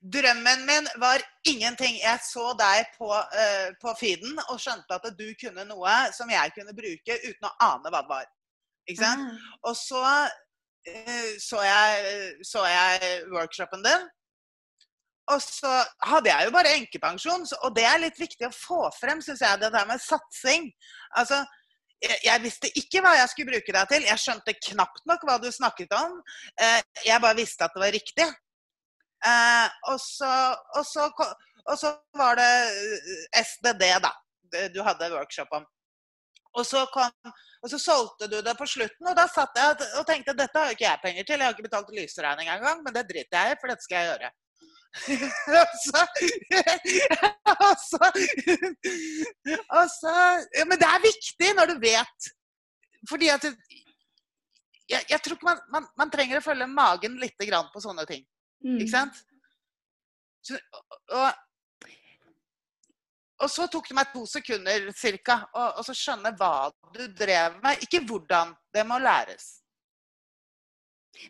Drømmen 0.00 0.64
min 0.66 0.88
var 0.98 1.22
ingenting. 1.46 1.98
Jeg 2.02 2.18
så 2.26 2.52
deg 2.58 2.90
på, 2.98 3.10
uh, 3.10 3.68
på 3.82 3.94
feeden 4.00 4.38
og 4.48 4.58
skjønte 4.58 4.96
at 4.96 5.10
du 5.18 5.28
kunne 5.38 5.66
noe 5.68 5.96
som 6.16 6.30
jeg 6.32 6.54
kunne 6.56 6.74
bruke 6.74 7.18
uten 7.26 7.46
å 7.46 7.52
ane 7.68 7.92
hva 7.92 8.00
det 8.02 8.10
var. 8.10 8.30
Ikke 8.90 9.02
sant? 9.04 9.28
Ah. 9.28 9.50
Og 9.70 9.76
så 9.78 10.00
uh, 10.02 11.30
så 11.38 11.62
jeg, 11.62 12.24
så 12.48 12.64
jeg 12.66 13.12
workshopen 13.30 13.86
din. 13.86 14.08
Og 15.30 15.38
så 15.42 15.70
hadde 16.08 16.30
jeg 16.30 16.48
jo 16.48 16.52
bare 16.54 16.74
enkepensjon, 16.80 17.46
og 17.62 17.74
det 17.76 17.86
er 17.86 18.02
litt 18.02 18.18
viktig 18.18 18.48
å 18.48 18.54
få 18.54 18.82
frem, 18.96 19.20
syns 19.22 19.42
jeg, 19.44 19.60
det 19.62 19.70
der 19.74 19.88
med 19.88 20.02
satsing. 20.02 20.70
Altså, 21.20 21.42
jeg 22.00 22.42
visste 22.42 22.70
ikke 22.80 23.02
hva 23.04 23.12
jeg 23.18 23.30
skulle 23.32 23.54
bruke 23.54 23.74
deg 23.76 23.90
til. 23.92 24.06
Jeg 24.08 24.22
skjønte 24.22 24.56
knapt 24.70 25.04
nok 25.08 25.26
hva 25.28 25.36
du 25.42 25.50
snakket 25.52 25.92
om. 25.98 26.16
Eh, 26.56 26.80
jeg 27.04 27.22
bare 27.22 27.38
visste 27.38 27.66
at 27.66 27.76
det 27.76 27.82
var 27.82 27.94
riktig. 27.94 28.26
Eh, 29.28 29.66
og 29.92 30.00
så, 30.00 30.30
og 30.80 30.86
så, 30.88 31.10
og 31.66 31.76
så 31.78 31.92
var 32.16 32.40
det 32.40 32.48
SDD, 33.44 33.84
da. 34.06 34.14
Du 34.74 34.80
hadde 34.82 35.12
workshop 35.12 35.52
om. 35.60 35.68
Og 36.58 36.66
så, 36.66 36.82
kom, 36.90 37.12
og 37.62 37.70
så 37.70 37.78
solgte 37.78 38.26
du 38.26 38.40
det 38.42 38.56
på 38.58 38.66
slutten, 38.66 39.06
og 39.06 39.14
da 39.14 39.28
satt 39.30 39.54
jeg 39.54 39.90
og 40.00 40.06
tenkte 40.08 40.34
dette 40.34 40.58
har 40.58 40.72
jo 40.72 40.74
ikke 40.74 40.88
jeg 40.88 41.02
penger 41.04 41.26
til. 41.28 41.36
Jeg 41.36 41.46
har 41.46 41.54
ikke 41.54 41.68
betalt 41.68 41.92
lysregning 41.94 42.50
engang, 42.50 42.80
men 42.82 42.96
det 42.96 43.04
driter 43.06 43.36
jeg 43.36 43.54
i, 43.54 43.58
for 43.60 43.70
dette 43.70 43.86
skal 43.86 44.00
jeg 44.00 44.10
gjøre. 44.10 44.32
Altså, 45.60 46.00
og 47.64 47.74
så, 47.78 48.08
og 49.70 49.84
så 49.92 50.14
ja, 50.56 50.64
Men 50.66 50.80
det 50.80 50.88
er 50.88 51.04
viktig 51.04 51.50
når 51.56 51.70
du 51.70 51.76
vet. 51.82 52.30
Fordi 53.08 53.28
at 53.32 53.46
jeg, 54.90 55.04
jeg 55.10 55.20
tror 55.22 55.36
ikke 55.36 55.46
man, 55.46 55.60
man, 55.72 55.86
man, 55.98 56.10
trenger 56.10 56.40
å 56.40 56.44
følge 56.44 56.66
magen 56.66 57.16
litt 57.22 57.36
på 57.38 57.82
sånne 57.82 58.04
ting. 58.08 58.24
Mm. 58.64 58.80
Ikke 58.80 58.90
sant? 58.90 59.22
Så, 60.42 60.58
og, 61.14 61.30
og 63.40 63.50
så 63.52 63.68
tok 63.70 63.88
det 63.88 63.96
meg 63.96 64.10
to 64.12 64.26
sekunder 64.28 64.90
og 64.90 65.82
så 65.86 65.94
skjønne 65.96 66.34
hva 66.36 66.70
du 66.94 67.06
drev 67.14 67.60
med. 67.62 67.80
Ikke 67.86 68.02
hvordan. 68.04 68.54
Det 68.74 68.84
må 68.86 68.98
læres. 68.98 69.59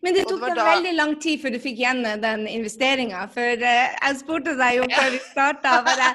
Men 0.05 0.17
det 0.17 0.25
tok 0.29 0.41
det 0.45 0.55
da... 0.57 0.65
veldig 0.71 0.93
lang 0.97 1.13
tid 1.23 1.37
før 1.43 1.51
du 1.55 1.59
fikk 1.63 1.79
igjen 1.81 2.03
den 2.23 2.41
investeringa. 2.51 3.21
For 3.35 3.65
uh, 3.65 3.87
jeg 3.95 4.13
spurte 4.21 4.53
deg 4.59 4.73
jo 4.79 4.85
før 4.95 5.09
vi 5.15 5.21
starta 5.33 5.69
bare 5.87 6.09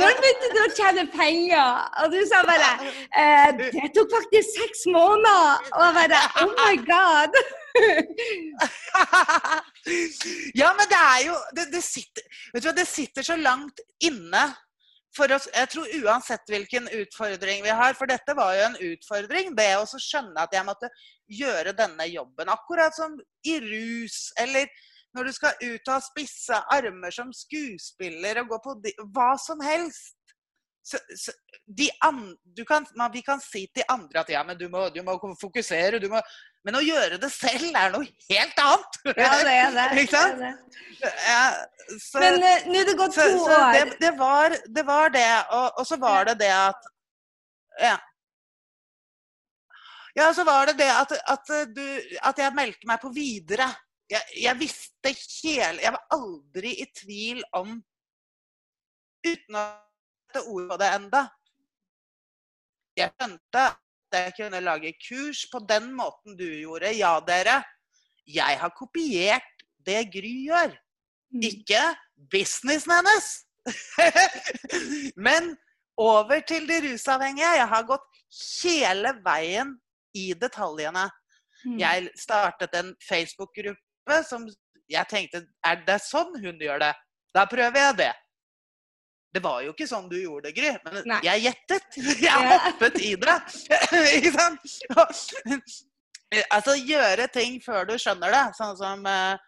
Når 0.00 0.10
begynte 0.20 0.48
du 0.54 0.60
å 0.64 0.74
tjene 0.76 1.04
penger? 1.14 1.68
Og 2.02 2.06
du 2.14 2.20
sa 2.30 2.38
bare 2.48 2.70
uh, 2.82 3.48
Det 3.60 3.88
tok 3.96 4.08
faktisk 4.18 4.48
seks 4.58 4.80
måneder. 4.90 5.46
Og 5.76 5.82
jeg 5.86 5.94
bare 6.02 6.20
Oh 6.44 6.52
my 6.58 6.74
God! 6.88 7.32
ja, 10.60 10.68
men 10.74 10.86
det 10.90 10.98
er 10.98 11.20
jo 11.28 11.34
det, 11.54 11.64
det, 11.70 11.82
sitter, 11.86 12.22
vet 12.54 12.64
du, 12.64 12.70
det 12.74 12.86
sitter 12.88 13.22
så 13.26 13.36
langt 13.38 13.80
inne 14.02 14.42
for 15.16 15.32
oss, 15.34 15.48
jeg 15.50 15.70
tror 15.72 15.94
uansett 16.04 16.52
hvilken 16.52 16.86
utfordring 17.00 17.64
vi 17.64 17.72
har, 17.74 17.96
for 17.98 18.10
dette 18.10 18.34
var 18.38 18.54
jo 18.54 18.66
en 18.68 18.78
utfordring, 18.92 19.56
det 19.58 19.72
å 19.78 19.86
skjønne 19.90 20.44
at 20.44 20.54
jeg 20.54 20.66
måtte 20.68 20.90
gjøre 21.40 21.74
denne 21.78 22.06
jobben. 22.10 22.52
Akkurat 22.52 22.94
som 22.94 23.16
i 23.46 23.56
rus, 23.64 24.28
eller 24.38 24.70
når 25.16 25.26
du 25.26 25.32
skal 25.34 25.58
ut 25.58 25.88
og 25.88 25.94
ha 25.96 26.00
spisse 26.04 26.62
armer 26.70 27.14
som 27.14 27.32
skuespiller 27.34 28.42
og 28.42 28.54
gå 28.54 28.60
på 28.66 28.76
hva 29.14 29.32
som 29.42 29.62
helst. 29.64 30.16
Så, 30.86 30.98
så, 31.18 31.34
an, 32.06 32.22
kan, 32.66 32.86
man, 32.96 33.10
vi 33.12 33.20
kan 33.22 33.42
si 33.42 33.66
til 33.74 33.84
andre 33.92 34.22
at 34.22 34.30
ja, 34.32 34.40
men 34.46 34.58
du 34.58 34.64
må, 34.72 34.86
du 34.94 35.02
må 35.06 35.18
fokusere. 35.42 36.00
Du 36.02 36.08
må, 36.10 36.22
men 36.66 36.76
å 36.76 36.82
gjøre 36.84 37.16
det 37.20 37.30
selv 37.32 37.76
er 37.76 37.92
noe 37.94 38.06
helt 38.28 38.62
annet. 38.64 38.98
Ja, 39.14 39.30
det 39.40 39.54
er 39.56 39.76
det. 39.76 39.86
Ikke 40.02 40.16
sant? 40.16 40.40
Det 40.40 40.50
det. 40.50 40.70
Ja, 41.00 41.44
så, 41.96 42.20
men 42.20 42.38
uh, 42.42 42.66
nå 42.68 42.80
er 42.82 42.88
det 42.90 42.96
gått 42.98 43.16
to 43.16 43.24
så, 43.24 43.44
år. 43.46 43.66
Det, 43.72 43.98
det, 44.02 44.12
var, 44.18 44.56
det 44.68 44.84
var 44.86 45.12
det. 45.14 45.28
Og, 45.56 45.66
og, 45.80 45.86
så 45.88 45.96
var 46.00 46.30
det 46.30 46.38
det 46.44 46.52
at 46.54 46.88
Ja. 47.80 47.96
Ja, 50.18 50.32
så 50.34 50.42
var 50.44 50.66
det 50.66 50.74
det 50.80 50.88
at, 50.90 51.12
at, 51.32 51.52
du, 51.70 51.84
at 52.26 52.40
jeg 52.42 52.54
meldte 52.54 52.88
meg 52.90 53.00
på 53.00 53.12
videre. 53.14 53.70
Jeg, 54.10 54.26
jeg 54.42 54.58
visste 54.58 55.12
hele 55.44 55.84
Jeg 55.84 55.94
var 55.94 56.02
aldri 56.16 56.72
i 56.82 56.86
tvil 56.98 57.44
om 57.54 57.76
Uten 59.20 59.58
å 59.60 59.62
sette 60.30 60.42
ord 60.48 60.66
på 60.70 60.78
det 60.80 60.88
enda. 60.96 61.20
Jeg 62.96 63.12
skjønte 63.14 63.64
jeg 64.16 64.34
kunne 64.36 64.60
lage 64.64 64.92
kurs 65.08 65.44
på 65.52 65.60
den 65.68 65.92
måten 65.96 66.36
du 66.38 66.46
gjorde. 66.46 66.92
Ja, 66.96 67.18
dere. 67.26 67.62
Jeg 68.26 68.58
har 68.60 68.72
kopiert 68.76 69.64
det 69.86 70.04
Gry 70.12 70.34
gjør. 70.46 70.74
Mm. 71.34 71.44
Ikke 71.46 71.82
businessen 72.32 72.92
hennes. 72.92 73.28
Men 75.26 75.54
over 76.00 76.40
til 76.40 76.68
de 76.68 76.80
rusavhengige. 76.86 77.56
Jeg 77.60 77.68
har 77.68 77.86
gått 77.88 78.08
hele 78.62 79.14
veien 79.24 79.76
i 80.14 80.32
detaljene. 80.34 81.08
Mm. 81.64 81.78
Jeg 81.78 82.10
startet 82.18 82.74
en 82.74 82.94
Facebook-gruppe 83.08 84.22
som 84.28 84.48
jeg 84.90 85.06
tenkte 85.10 85.44
Er 85.66 85.82
det 85.86 86.00
sånn 86.02 86.32
hun 86.40 86.58
gjør 86.58 86.80
det? 86.82 86.94
Da 87.36 87.44
prøver 87.46 87.84
jeg 87.84 87.98
det. 88.00 88.12
Det 89.30 89.42
var 89.44 89.60
jo 89.62 89.70
ikke 89.70 89.86
sånn 89.86 90.08
du 90.10 90.16
gjorde 90.18 90.48
det, 90.48 90.56
Gry. 90.56 90.72
Men 90.84 91.04
Nei. 91.06 91.20
jeg 91.28 91.44
gjettet. 91.44 91.98
Jeg 92.26 92.48
hoppet 92.50 92.98
i 92.98 93.12
det. 93.20 93.36
ikke 94.16 94.32
sant? 94.34 95.76
altså 96.50 96.74
gjøre 96.78 97.28
ting 97.30 97.60
før 97.62 97.86
du 97.86 97.94
skjønner 97.98 98.34
det. 98.34 98.42
Sånn 98.58 98.74
som 98.78 99.06
uh, 99.06 99.38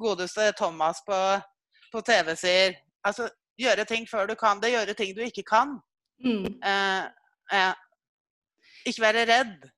godeste 0.00 0.50
Thomas 0.58 1.00
på, 1.06 1.18
på, 1.92 2.02
TV 2.04 2.34
sier. 2.36 2.76
Altså 3.06 3.30
gjøre 3.60 3.86
ting 3.88 4.04
før 4.08 4.28
du 4.28 4.36
kan 4.36 4.60
det. 4.60 4.74
Gjøre 4.74 4.96
ting 4.98 5.16
du 5.16 5.24
ikke 5.24 5.46
kan. 5.48 5.78
Mm. 6.20 6.44
Uh, 6.60 7.08
uh, 7.56 7.72
ikke 8.84 9.06
være 9.08 9.24
redd. 9.32 9.70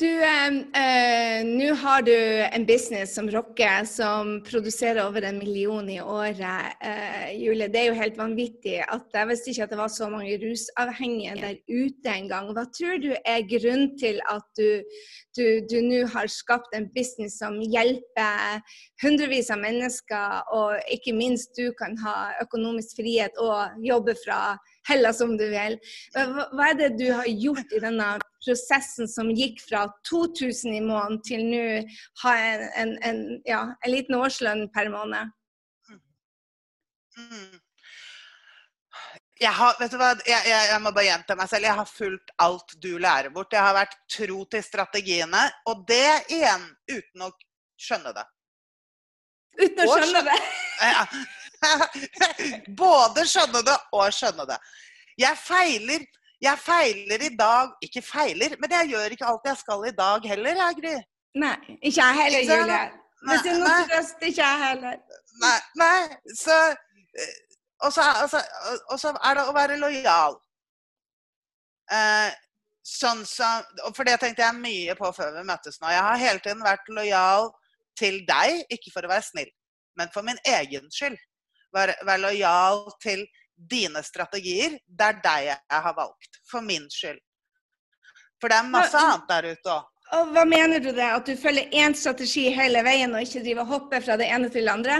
Du, 0.00 0.08
eh, 0.24 1.42
nå 1.44 1.74
har 1.74 2.02
du 2.02 2.14
en 2.42 2.62
business 2.66 3.14
som 3.14 3.26
rocker, 3.30 3.84
som 3.84 4.38
produserer 4.46 5.02
over 5.04 5.26
en 5.28 5.36
million 5.38 5.90
i 5.92 5.98
året. 6.00 6.78
Eh, 6.80 7.34
Julie, 7.36 7.68
det 7.68 7.82
er 7.82 7.90
jo 7.90 7.98
helt 7.98 8.16
vanvittig. 8.16 8.78
at 8.80 9.12
Jeg 9.12 9.28
visste 9.28 9.50
ikke 9.50 9.66
at 9.66 9.74
det 9.74 9.78
var 9.78 9.92
så 9.92 10.08
mange 10.08 10.38
rusavhengige 10.40 11.34
der 11.42 11.58
ute 11.68 12.14
engang. 12.14 12.48
Hva 12.56 12.64
tror 12.72 12.96
du 13.02 13.12
er 13.12 13.44
grunnen 13.50 13.92
til 14.00 14.22
at 14.24 14.62
du 15.36 15.76
nå 15.84 16.06
har 16.14 16.32
skapt 16.32 16.72
en 16.72 16.88
business 16.96 17.36
som 17.36 17.60
hjelper 17.60 18.64
hundrevis 19.04 19.52
av 19.52 19.60
mennesker, 19.60 20.48
og 20.48 20.80
ikke 20.88 21.12
minst 21.12 21.52
du 21.60 21.74
kan 21.76 21.98
ha 22.00 22.32
økonomisk 22.40 23.04
frihet 23.04 23.36
og 23.36 23.84
jobbe 23.84 24.16
fra 24.24 24.56
heller 24.88 25.12
som 25.12 25.36
du 25.36 25.44
vil. 25.52 25.76
Hva 26.16 26.72
er 26.72 26.80
det 26.80 26.92
du 26.96 27.10
har 27.12 27.28
gjort 27.28 27.76
i 27.76 27.84
denne 27.84 28.16
prosessen 28.44 29.08
som 29.08 29.30
gikk 29.34 29.60
fra 29.62 29.86
2000 30.08 30.74
i 30.74 30.80
måneden 30.84 31.20
til 31.26 31.44
nå 31.50 31.64
ha 32.22 32.36
en, 32.36 32.62
en, 32.82 32.94
en, 33.08 33.20
ja, 33.48 33.64
en, 33.80 33.92
liten 33.92 34.16
årslønn 34.18 34.68
per 34.74 34.90
måned? 34.92 35.32
Mm. 37.18 37.58
Jeg, 39.40 39.52
har, 39.56 39.76
vet? 39.80 40.24
Jeg, 40.28 40.40
jeg, 40.48 40.64
jeg, 40.72 40.80
må 40.84 40.92
bare 40.92 41.06
gjenta 41.06 41.36
meg 41.36 41.48
selv. 41.48 41.68
Jeg 41.68 41.78
har 41.78 41.88
fulgt 41.88 42.32
alt 42.44 42.74
du 42.82 42.90
lærer 43.00 43.32
bort. 43.32 43.52
Jeg 43.56 43.64
har 43.64 43.76
vært 43.76 43.96
tro 44.12 44.44
til 44.52 44.64
strategiene, 44.64 45.46
og 45.68 45.86
det 45.88 46.32
igjen 46.32 46.66
uten 46.90 47.24
å 47.24 47.30
skjønne 47.80 48.12
det. 48.16 48.26
Uten 49.60 49.84
å 49.84 49.96
skjønne 49.96 50.24
det? 50.28 50.38
Ja. 50.80 51.04
Både 52.84 53.24
skjønne 53.28 53.64
det 53.66 53.76
og 53.96 54.14
skjønne 54.16 54.46
det. 54.48 54.60
Jeg 55.20 55.40
feiler, 55.40 56.04
jeg 56.40 56.58
feiler 56.58 57.22
i 57.26 57.30
dag 57.36 57.72
Ikke 57.84 58.02
feiler, 58.04 58.56
men 58.60 58.72
jeg 58.72 58.92
gjør 58.94 59.14
ikke 59.14 59.28
alt 59.28 59.48
jeg 59.50 59.60
skal 59.60 59.86
i 59.88 59.94
dag 59.96 60.28
heller, 60.32 60.62
jeg, 60.64 60.78
Gry. 60.80 60.96
Nei, 61.40 61.56
ikke 61.82 62.00
jeg 62.00 62.18
heller, 62.22 62.46
Julie. 62.48 62.80
Hvis 63.20 63.46
er 63.46 63.58
noe 63.60 63.80
trøst, 63.90 64.22
ikke 64.24 64.40
jeg 64.40 64.60
heller. 64.64 65.00
Nei, 65.40 65.56
nei 65.78 66.34
så 66.36 66.56
eh, 66.72 67.34
og 67.80 67.92
så, 67.92 68.04
altså, 68.22 68.40
og 68.90 69.00
så, 69.00 69.12
er 69.24 69.36
det 69.38 69.44
å 69.48 69.54
være 69.56 69.78
lojal. 69.80 70.36
Eh, 71.96 72.32
sånn 72.86 73.22
som, 73.28 73.64
for 73.96 74.08
det 74.08 74.18
tenkte 74.20 74.44
jeg 74.44 74.58
mye 74.60 74.96
på 74.98 75.10
før 75.16 75.32
vi 75.38 75.46
møttes 75.48 75.80
nå. 75.80 75.88
Jeg 75.92 76.04
har 76.04 76.20
hele 76.20 76.44
tiden 76.44 76.64
vært 76.64 76.90
lojal 76.92 77.48
til 77.98 78.20
deg, 78.28 78.64
ikke 78.72 78.92
for 78.92 79.06
å 79.06 79.12
være 79.12 79.26
snill, 79.26 79.50
men 79.98 80.12
for 80.12 80.26
min 80.26 80.40
egen 80.58 80.88
skyld. 80.92 81.16
Være, 81.74 81.94
være 82.04 82.24
lojal 82.24 82.84
til 83.02 83.24
dine 83.70 84.02
strategier. 84.06 84.78
Det 84.86 85.06
er 85.06 85.20
deg 85.24 85.48
jeg 85.50 85.82
har 85.86 85.96
valgt. 85.96 86.40
For 86.50 86.64
min 86.64 86.88
skyld. 86.90 87.20
For 88.40 88.52
det 88.52 88.60
er 88.60 88.70
masse 88.72 88.98
annet 88.98 89.26
der 89.28 89.50
ute 89.52 89.74
òg. 89.74 89.88
Og 90.18 90.30
Hva 90.34 90.42
mener 90.48 90.82
du 90.82 90.90
det? 90.90 91.06
At 91.06 91.26
du 91.26 91.36
følger 91.38 91.70
én 91.70 91.94
strategi 91.94 92.48
hele 92.50 92.82
veien 92.82 93.12
og 93.14 93.22
ikke 93.22 93.44
driver 93.44 93.62
og 93.62 93.74
hopper 93.76 94.02
fra 94.02 94.16
det 94.18 94.26
ene 94.26 94.48
til 94.50 94.66
det 94.66 94.72
andre? 94.72 94.96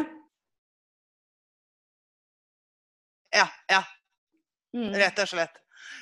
Ja. 3.35 3.49
Ja. 3.71 3.83
Mm. 4.77 4.93
Rett 4.95 5.19
og 5.19 5.33
slett. 5.33 5.59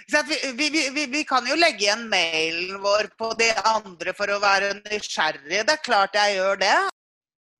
Vi, 0.09 0.37
vi, 0.57 0.69
vi, 0.93 1.07
vi, 1.07 1.25
kan 1.29 1.47
jo 1.49 1.57
legge 1.57 1.85
igjen 1.85 2.07
mailen 2.09 2.79
vår 2.81 3.11
på 3.21 3.31
de 3.41 3.49
andre 3.71 4.13
for 4.17 4.29
å 4.33 4.41
være 4.41 4.75
nysgjerrig. 4.83 5.65
Det 5.65 5.75
er 5.75 5.85
klart 5.85 6.17
jeg 6.17 6.37
gjør 6.37 6.61
det. 6.61 6.77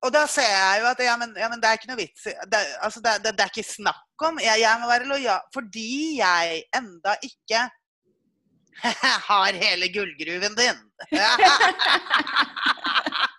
Og 0.07 0.13
da 0.15 0.25
ser 0.31 0.49
jeg 0.49 0.83
jo 0.83 0.91
at 0.93 1.01
ja, 1.03 1.17
men, 1.21 1.33
ja, 1.37 1.49
men 1.51 1.61
det 1.61 1.69
er 1.69 1.79
ikke 1.81 1.91
noe 1.91 1.99
vits 1.99 2.29
det, 2.29 2.61
altså, 2.85 3.01
det, 3.03 3.17
det, 3.25 3.33
det, 3.35 3.45
er 3.45 3.51
ikke 3.51 3.67
snakk 3.67 4.05
om. 4.23 4.39
Jeg, 4.43 4.61
jeg 4.61 4.79
må 4.81 4.89
være 4.91 5.11
lojal 5.11 5.41
fordi 5.55 6.19
jeg 6.19 6.63
enda 6.77 7.15
ikke 7.23 7.61
har 9.31 9.53
hele 9.65 9.93
gullgruven 9.95 10.55
din. 10.59 10.79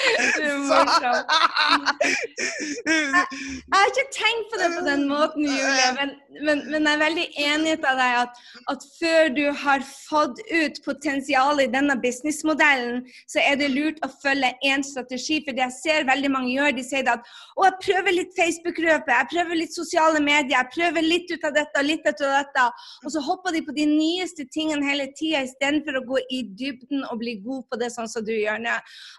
Jeg 3.70 3.74
har 3.74 3.90
ikke 3.90 4.12
tenkt 4.14 4.46
på 4.50 4.56
det 4.60 4.68
på 4.76 4.82
den 4.86 5.02
måten, 5.08 5.44
Julie, 5.44 5.88
men, 5.98 6.10
men, 6.46 6.62
men 6.72 6.86
jeg 6.86 6.94
er 6.94 7.02
veldig 7.02 7.26
enig 7.44 7.74
med 7.82 7.98
deg 8.00 8.16
at, 8.22 8.40
at 8.72 8.86
før 8.98 9.28
du 9.36 9.42
har 9.62 9.84
fått 9.86 10.40
ut 10.48 10.80
potensialet 10.84 11.66
i 11.66 11.72
denne 11.74 11.96
businessmodellen, 12.02 13.02
så 13.30 13.42
er 13.44 13.58
det 13.60 13.70
lurt 13.72 14.00
å 14.06 14.10
følge 14.22 14.52
én 14.66 14.84
strategi. 14.86 15.40
For 15.44 15.56
det 15.56 15.64
jeg 15.66 15.76
ser 15.76 16.08
veldig 16.08 16.30
mange 16.32 16.52
gjør, 16.54 16.74
de 16.76 16.84
sier 16.86 17.10
at 17.12 17.26
å, 17.56 17.66
jeg 17.66 17.78
prøver 17.84 18.16
litt 18.16 18.34
Facebook-røpe, 18.38 19.14
jeg 19.14 19.30
prøver 19.34 19.60
litt 19.62 19.76
sosiale 19.76 20.22
medier, 20.24 20.56
jeg 20.56 20.72
prøver 20.74 21.06
litt 21.06 21.32
ut 21.32 21.46
av 21.48 21.56
dette 21.56 21.82
og 21.82 21.88
litt 21.88 22.06
ut 22.06 22.24
av 22.26 22.36
dette. 22.38 22.66
Og 23.04 23.14
så 23.14 23.24
hopper 23.28 23.56
de 23.56 23.64
på 23.66 23.76
de 23.76 23.86
nyeste 23.90 24.46
tingene 24.54 24.86
hele 24.86 25.10
tida 25.18 25.44
istedenfor 25.46 26.00
å 26.00 26.06
gå 26.08 26.22
i 26.30 26.42
dybden 26.58 27.06
og 27.10 27.20
bli 27.22 27.38
god 27.44 27.66
på 27.70 27.80
det 27.80 27.92
sånn 27.94 28.10
som 28.10 28.24
du 28.26 28.32
gjør 28.34 28.60
nå. 28.64 28.76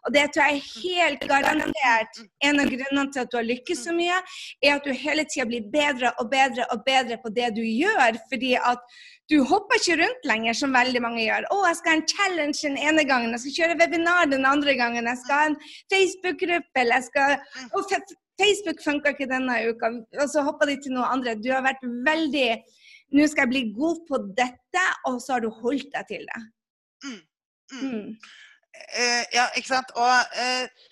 Og 0.08 0.16
det 0.16 0.28
tror 0.34 0.48
jeg 0.48 0.62
er 0.62 0.71
helt 0.82 1.24
garantert 1.30 2.20
en 2.48 2.62
av 2.64 2.70
grunnene 2.72 3.12
til 3.14 3.24
at 3.24 3.32
du 3.32 3.38
har 3.40 3.48
lykkes 3.48 3.86
så 3.88 3.96
mye, 3.96 4.18
er 4.64 4.76
at 4.76 4.86
du 4.86 4.92
hele 4.96 5.26
tida 5.30 5.48
blir 5.50 5.68
bedre 5.74 6.14
og 6.22 6.30
bedre 6.32 6.68
og 6.74 6.86
bedre 6.88 7.18
på 7.24 7.34
det 7.36 7.52
du 7.58 7.64
gjør. 7.64 8.20
fordi 8.30 8.56
at 8.56 8.82
du 9.32 9.38
hopper 9.48 9.80
ikke 9.80 10.00
rundt 10.02 10.26
lenger, 10.28 10.54
som 10.54 10.74
veldig 10.76 11.02
mange 11.02 11.22
gjør. 11.24 11.46
'Å, 11.48 11.58
jeg 11.68 11.78
skal 11.80 11.92
ha 11.92 11.98
en 12.00 12.10
challenge 12.14 12.60
den 12.66 12.78
ene 12.78 13.06
gangen, 13.08 13.32
jeg 13.32 13.44
skal 13.44 13.58
kjøre 13.60 13.78
webinar 13.80 14.28
den 14.32 14.46
andre 14.46 14.76
gangen, 14.76 15.08
jeg 15.08 15.22
skal 15.24 15.38
ha 15.40 15.46
en 15.52 15.58
Facebook-gruppe, 15.94 16.84
eller 16.84 17.00
jeg 17.00 17.08
skal 17.08 17.38
og 17.72 17.96
Facebook 18.42 18.84
funka 18.84 19.14
ikke 19.14 19.30
denne 19.32 19.58
uka, 19.70 19.92
og 20.20 20.28
så 20.34 20.44
hopper 20.48 20.72
de 20.72 20.78
til 20.84 20.96
noe 20.98 21.08
andre. 21.16 21.38
Du 21.40 21.52
har 21.54 21.66
vært 21.68 21.84
veldig 21.84 22.52
Nå 23.12 23.26
skal 23.28 23.44
jeg 23.44 23.52
bli 23.52 23.62
god 23.76 23.98
på 24.08 24.18
dette, 24.38 24.84
og 25.10 25.18
så 25.20 25.34
har 25.34 25.42
du 25.44 25.50
holdt 25.52 25.90
deg 25.92 26.06
til 26.08 26.22
det. 26.30 26.38
Mm. 27.04 27.18
Mm. 27.82 28.06
Uh, 28.72 29.24
ja, 29.34 29.50
ikke 29.60 29.74
sant. 29.74 29.92
Og 30.00 30.40
uh, 30.40 30.88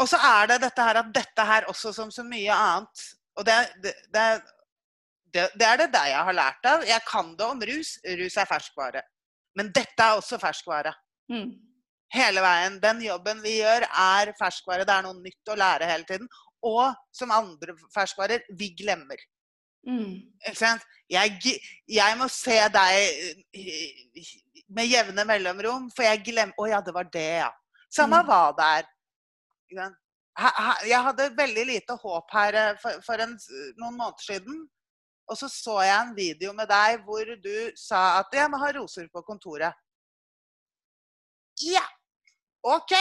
og 0.00 0.08
så 0.10 0.18
er 0.18 0.52
det 0.52 0.62
dette 0.64 0.84
her 0.86 1.00
at 1.02 1.10
dette 1.14 1.46
her 1.46 1.66
også 1.70 1.92
som 1.96 2.10
så 2.10 2.24
mye 2.26 2.54
annet 2.54 3.02
Og 3.38 3.46
det, 3.46 3.56
det, 3.82 3.92
det, 4.14 4.24
det, 5.32 5.66
er 5.66 5.76
det 5.80 5.90
der 5.94 6.08
jeg 6.10 6.24
har 6.28 6.36
lært 6.36 6.66
av. 6.68 6.82
Jeg 6.84 7.00
kan 7.08 7.30
det 7.36 7.46
om 7.46 7.62
rus. 7.70 7.94
Rus 8.20 8.36
er 8.36 8.48
ferskvare. 8.48 9.00
Men 9.56 9.70
dette 9.72 10.04
er 10.04 10.18
også 10.18 10.36
ferskvare. 10.40 10.92
Mm. 11.32 11.54
Hele 12.12 12.42
veien. 12.44 12.76
Den 12.82 13.00
jobben 13.00 13.40
vi 13.44 13.54
gjør, 13.62 13.86
er 13.88 14.34
ferskvare. 14.36 14.84
Det 14.84 14.92
er 14.92 15.06
noe 15.06 15.16
nytt 15.16 15.52
å 15.52 15.56
lære 15.56 15.88
hele 15.88 16.04
tiden. 16.08 16.28
Og 16.68 16.92
som 17.16 17.32
andre 17.32 17.72
ferskvarer, 17.94 18.44
vi 18.58 18.68
glemmer. 18.76 19.24
Mm. 19.88 20.20
Jeg, 21.10 21.56
jeg, 21.88 22.18
må 22.20 22.28
se 22.30 22.58
deg 22.76 23.56
med 24.76 24.88
jevne 24.88 25.24
mellomrom, 25.28 25.88
for 25.94 26.06
jeg 26.06 26.22
glemmer 26.26 26.58
Å 26.58 26.68
ja, 26.70 26.80
det 26.84 26.94
var 26.96 27.08
det, 27.12 27.30
ja. 27.44 27.50
Samme 27.92 28.22
mm. 28.22 28.28
hva 28.28 28.42
det 28.56 28.68
er. 28.78 28.84
Jeg 30.88 31.00
hadde 31.06 31.34
veldig 31.36 31.64
lite 31.68 31.96
håp 32.00 32.30
her 32.32 32.56
eh, 32.56 32.78
for, 32.80 33.02
for 33.04 33.20
en, 33.20 33.34
noen 33.80 33.98
måneder 33.98 34.24
siden. 34.24 34.62
Og 35.30 35.38
så 35.38 35.48
så 35.48 35.82
jeg 35.84 35.96
en 35.96 36.14
video 36.16 36.52
med 36.56 36.68
deg 36.68 37.04
hvor 37.06 37.24
du 37.44 37.56
sa 37.78 38.18
at 38.20 38.34
jeg 38.36 38.50
må 38.52 38.60
ha 38.60 38.72
roser 38.76 39.08
på 39.12 39.22
kontoret. 39.26 39.72
Ja, 41.62 41.84
OK. 42.64 42.94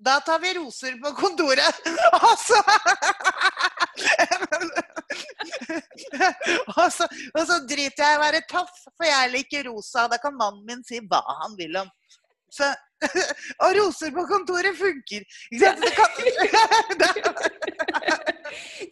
Da 0.00 0.16
tar 0.24 0.40
vi 0.40 0.54
roser 0.56 0.96
på 1.02 1.12
kontoret. 1.18 1.82
Og 2.24 2.36
så 2.40 2.60
og, 6.76 6.86
så, 6.92 7.06
og 7.34 7.42
så 7.46 7.58
driter 7.68 8.04
jeg 8.04 8.14
i 8.14 8.18
å 8.18 8.22
være 8.24 8.44
tøff, 8.50 8.84
for 8.96 9.08
jeg 9.08 9.32
liker 9.34 9.66
rosa. 9.70 10.06
Da 10.10 10.20
kan 10.22 10.36
mannen 10.38 10.64
min 10.68 10.84
si 10.86 11.00
hva 11.02 11.22
han 11.42 11.56
vil 11.58 11.80
om. 11.82 11.90
Så 12.50 12.66
Og 13.64 13.70
roser 13.78 14.10
på 14.12 14.24
kontoret 14.28 14.76
funker. 14.76 15.22
Ikke 15.52 15.60
sant? 15.62 15.80
Det 15.80 15.92
kan 15.96 16.10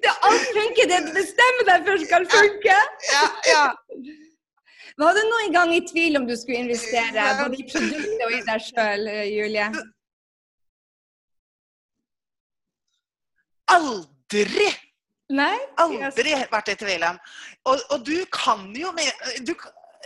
det 0.04 0.14
Alt 0.28 0.48
funker. 0.56 0.88
Det 0.94 1.00
bestemmer 1.16 1.68
deg 1.68 1.84
for 1.90 2.06
skal 2.06 2.24
funke. 2.32 2.78
Ja, 3.12 3.26
ja. 3.50 3.66
Var 4.98 5.14
du 5.14 5.20
noen 5.28 5.52
gang 5.54 5.70
i 5.76 5.82
tvil 5.86 6.18
om 6.18 6.26
du 6.26 6.34
skulle 6.38 6.64
investere 6.64 7.28
både 7.42 7.60
i 7.60 7.68
produktet 7.68 8.24
og 8.26 8.34
i 8.34 8.42
deg 8.48 8.64
sjøl, 8.66 9.06
Julie? 9.30 9.68
Aldri! 13.76 14.70
Nei? 15.28 15.56
Aldri 15.80 16.32
vært 16.48 16.72
i 16.72 16.76
tvil 16.80 17.04
om. 17.04 17.18
Og, 17.68 17.82
og, 17.92 18.04
du 18.06 18.16
kan 18.32 18.64
jo 18.76 18.92
du, 19.44 19.52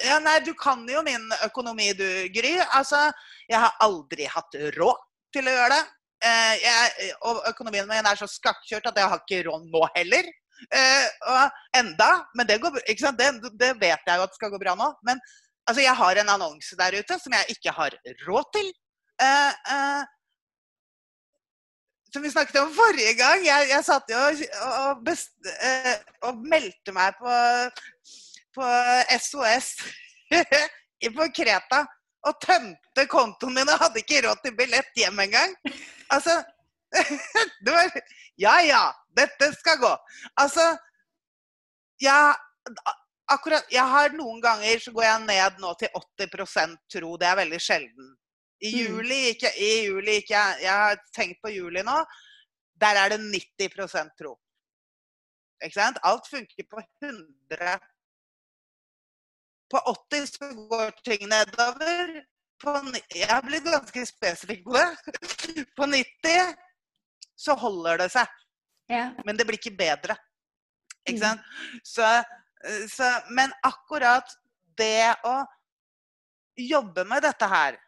ja, 0.03 0.19
nei, 0.23 0.39
du 0.43 0.51
kan 0.59 0.83
jo 0.91 1.03
min 1.07 1.29
økonomi, 1.47 1.93
du, 1.95 2.07
Gry. 2.35 2.57
Altså, 2.75 3.05
jeg 3.51 3.61
har 3.63 3.77
aldri 3.85 4.27
hatt 4.31 4.57
råd 4.77 5.05
til 5.35 5.47
å 5.47 5.57
gjøre 5.57 5.77
det. 5.77 5.83
Eh, 6.23 6.55
jeg, 6.63 7.13
og 7.27 7.43
økonomien 7.51 7.87
min 7.89 8.07
er 8.07 8.19
så 8.19 8.29
skakkjørt 8.31 8.91
at 8.91 8.99
jeg 8.99 9.11
har 9.13 9.23
ikke 9.23 9.45
råd 9.49 9.69
nå 9.71 9.85
heller. 9.97 10.31
Eh, 10.71 11.63
enda, 11.79 12.11
men 12.39 12.47
det, 12.47 12.59
går, 12.63 12.79
det, 12.87 13.31
det, 13.59 13.73
vet 13.81 14.07
jeg 14.07 14.19
jo 14.19 14.27
at 14.27 14.39
skal 14.39 14.53
gå 14.53 14.61
bra 14.63 14.75
nå. 14.79 14.91
Men 15.07 15.23
altså, 15.69 15.83
jeg 15.85 15.95
har 16.03 16.23
en 16.23 16.35
annonse 16.35 16.79
der 16.79 16.99
ute 16.99 17.19
som 17.23 17.39
jeg 17.39 17.57
ikke 17.57 17.75
har 17.79 17.97
råd 18.27 18.51
til. 18.59 18.75
Eh, 19.23 19.55
eh 19.77 20.19
som 22.13 22.23
vi 22.25 22.31
snakket 22.31 22.61
om 22.61 22.73
forrige 22.77 23.15
gang. 23.19 23.45
Jeg, 23.47 23.69
jeg 23.73 23.87
satt 23.87 24.11
jo 24.13 24.21
og, 24.21 25.03
best, 25.07 25.33
eh, 25.65 25.95
og 26.29 26.45
meldte 26.45 26.95
meg 26.97 27.17
på 27.21 27.37
på 28.55 28.69
SOS 29.19 29.75
på 31.17 31.29
Kreta 31.35 31.83
og 32.29 32.39
tømte 32.45 33.07
kontoen 33.11 33.57
min 33.57 33.71
og 33.73 33.81
hadde 33.83 34.03
ikke 34.03 34.23
råd 34.27 34.43
til 34.45 34.57
billett 34.57 34.99
hjem 34.99 35.19
engang. 35.25 35.55
Altså 36.13 36.37
det 37.65 37.73
var, 37.73 37.91
Ja 38.41 38.61
ja, 38.65 38.83
dette 39.17 39.51
skal 39.57 39.81
gå. 39.81 39.93
Altså 40.41 40.65
jeg, 42.01 42.35
akkurat, 43.31 43.67
jeg 43.73 43.85
har 43.95 44.15
Noen 44.17 44.41
ganger 44.43 44.81
så 44.83 44.93
går 44.95 45.07
jeg 45.07 45.25
ned 45.27 45.61
nå 45.63 45.75
til 45.81 45.93
80% 46.21 46.79
tro. 46.95 47.17
Det 47.17 47.29
er 47.29 47.41
veldig 47.43 47.61
sjelden. 47.63 48.12
I 48.63 48.71
mm. 48.71 48.79
juli 48.79 49.21
ikke, 49.33 49.51
i 49.59 49.71
juli 49.89 50.21
ikke 50.23 50.43
jeg, 50.63 50.71
har 50.71 51.01
tenkt 51.17 51.43
på 51.43 51.51
juli 51.51 51.83
nå. 51.87 51.99
Der 52.83 52.99
er 52.99 53.15
det 53.15 53.21
90 53.23 54.13
tro. 54.19 54.37
Ikke 55.63 55.77
sant? 55.77 55.99
Alt 56.07 56.29
funker 56.31 56.67
på 56.71 56.83
100 57.03 57.79
på 59.73 59.79
80 59.79 60.27
så 60.27 60.49
går 60.55 60.91
ting 61.05 61.29
nedover. 61.29 62.21
På, 62.63 62.75
jeg 63.15 63.29
har 63.29 63.43
blitt 63.43 63.65
ganske 63.65 64.05
spesifikk 64.07 64.67
på 64.67 64.77
det. 64.77 64.91
På 65.79 65.87
90 65.89 66.53
så 67.37 67.57
holder 67.59 68.05
det 68.05 68.11
seg. 68.13 68.29
Ja. 68.93 69.09
Men 69.25 69.39
det 69.39 69.47
blir 69.49 69.59
ikke 69.59 69.75
bedre. 69.75 70.15
Ikke 71.09 71.19
mm. 71.19 71.25
sant? 71.25 71.49
Så, 71.83 72.07
så, 72.93 73.09
men 73.35 73.51
akkurat 73.67 74.37
det 74.79 75.11
å 75.27 75.41
jobbe 76.61 77.07
med 77.09 77.25
dette 77.25 77.49
her 77.51 77.81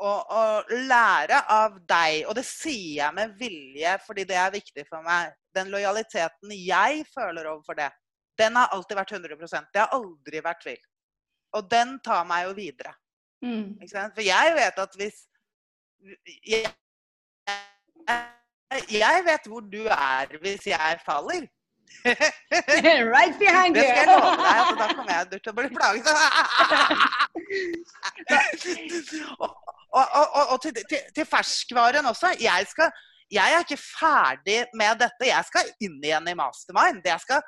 og, 0.00 0.32
å, 0.32 0.42
lære 0.88 1.42
av 1.52 1.76
deg, 1.88 2.24
og 2.28 2.36
det 2.38 2.44
sier 2.48 3.02
jeg 3.02 3.16
med 3.16 3.34
vilje 3.40 3.96
fordi 4.06 4.24
det 4.28 4.38
er 4.40 4.54
viktig 4.54 4.86
for 4.88 5.04
meg, 5.04 5.34
den 5.56 5.70
lojaliteten 5.72 6.54
jeg 6.56 7.04
føler 7.12 7.50
overfor 7.52 7.76
det, 7.78 7.90
den 8.40 8.56
har 8.56 8.72
alltid 8.72 8.96
vært 8.96 9.12
100% 9.18 9.72
Det 9.74 9.82
har 9.82 9.92
aldri 9.92 10.40
vært 10.44 10.62
tvil. 10.64 10.82
Og 11.58 11.66
den 11.70 11.98
tar 12.04 12.24
meg 12.24 12.46
jo 12.46 12.54
videre. 12.56 12.94
Mm. 13.44 13.76
For 13.90 14.22
jeg 14.24 14.54
vet 14.56 14.78
at 14.80 14.96
hvis 14.96 15.18
jeg, 16.46 16.70
jeg 18.88 19.24
vet 19.26 19.48
hvor 19.50 19.64
du 19.64 19.82
er 19.84 20.36
hvis 20.40 20.68
jeg 20.70 21.00
faller. 21.04 21.48
right 23.10 23.38
behind 23.38 23.76
you! 23.76 23.82
Det 23.82 23.88
skal 23.88 23.98
jeg 23.98 24.06
love 24.06 24.36
deg. 24.38 24.46
Altså, 24.46 24.74
da 24.78 24.86
kommer 24.94 25.12
jeg 25.12 25.26
til 25.32 25.50
å 25.50 25.56
bli 25.58 25.68
plaget. 25.74 26.06
og, 30.04 30.26
og, 30.38 30.44
og, 30.54 30.58
til, 30.62 30.74
til, 30.90 31.06
til, 31.14 31.26
ferskvaren 31.28 32.06
også. 32.06 32.34
Jeg, 32.40 32.66
skal, 32.70 32.92
jeg 33.30 33.54
er 33.54 33.64
ikke 33.64 33.80
ferdig 33.82 34.60
med 34.74 35.00
dette. 35.02 35.30
Jeg 35.30 35.48
skal 35.48 35.72
inn 35.86 35.98
igjen 36.02 36.30
i 36.30 36.36
mastermind. 36.38 37.02
Det, 37.04 37.16
skal, 37.24 37.42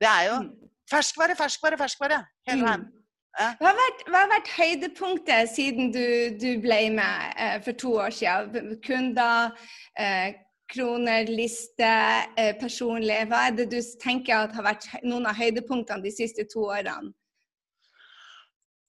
det 0.00 0.10
er 0.10 0.28
jo 0.30 0.36
mm. 0.42 0.52
ferskvare, 0.90 1.36
ferskvare, 1.38 1.80
ferskvare 1.80 2.20
hele 2.48 2.60
mm. 2.60 2.68
veien. 2.68 2.86
Hva 3.34 3.66
har, 3.66 3.74
vært, 3.74 4.02
hva 4.06 4.18
har 4.22 4.30
vært, 4.30 4.50
høydepunktet 4.54 5.48
siden 5.50 5.88
du, 5.90 6.04
du 6.38 6.60
ble 6.62 6.84
med 6.94 7.32
eh, 7.34 7.56
for 7.66 7.74
to 7.82 7.96
år 8.04 8.14
siden? 8.14 8.76
Kunder, 8.84 9.56
eh, 9.98 10.36
kroner, 10.70 11.26
liste, 11.26 11.90
eh, 12.38 12.54
personlig. 12.60 13.24
Hva 13.30 13.48
er 13.48 13.58
det 13.58 13.66
du 13.72 13.80
tenker 14.02 14.54
har 14.54 14.66
vært 14.66 14.86
noen 15.02 15.26
av 15.26 15.38
høydepunktene 15.38 16.06
de 16.06 16.14
siste 16.14 16.46
to 16.52 16.68
årene? 16.68 17.10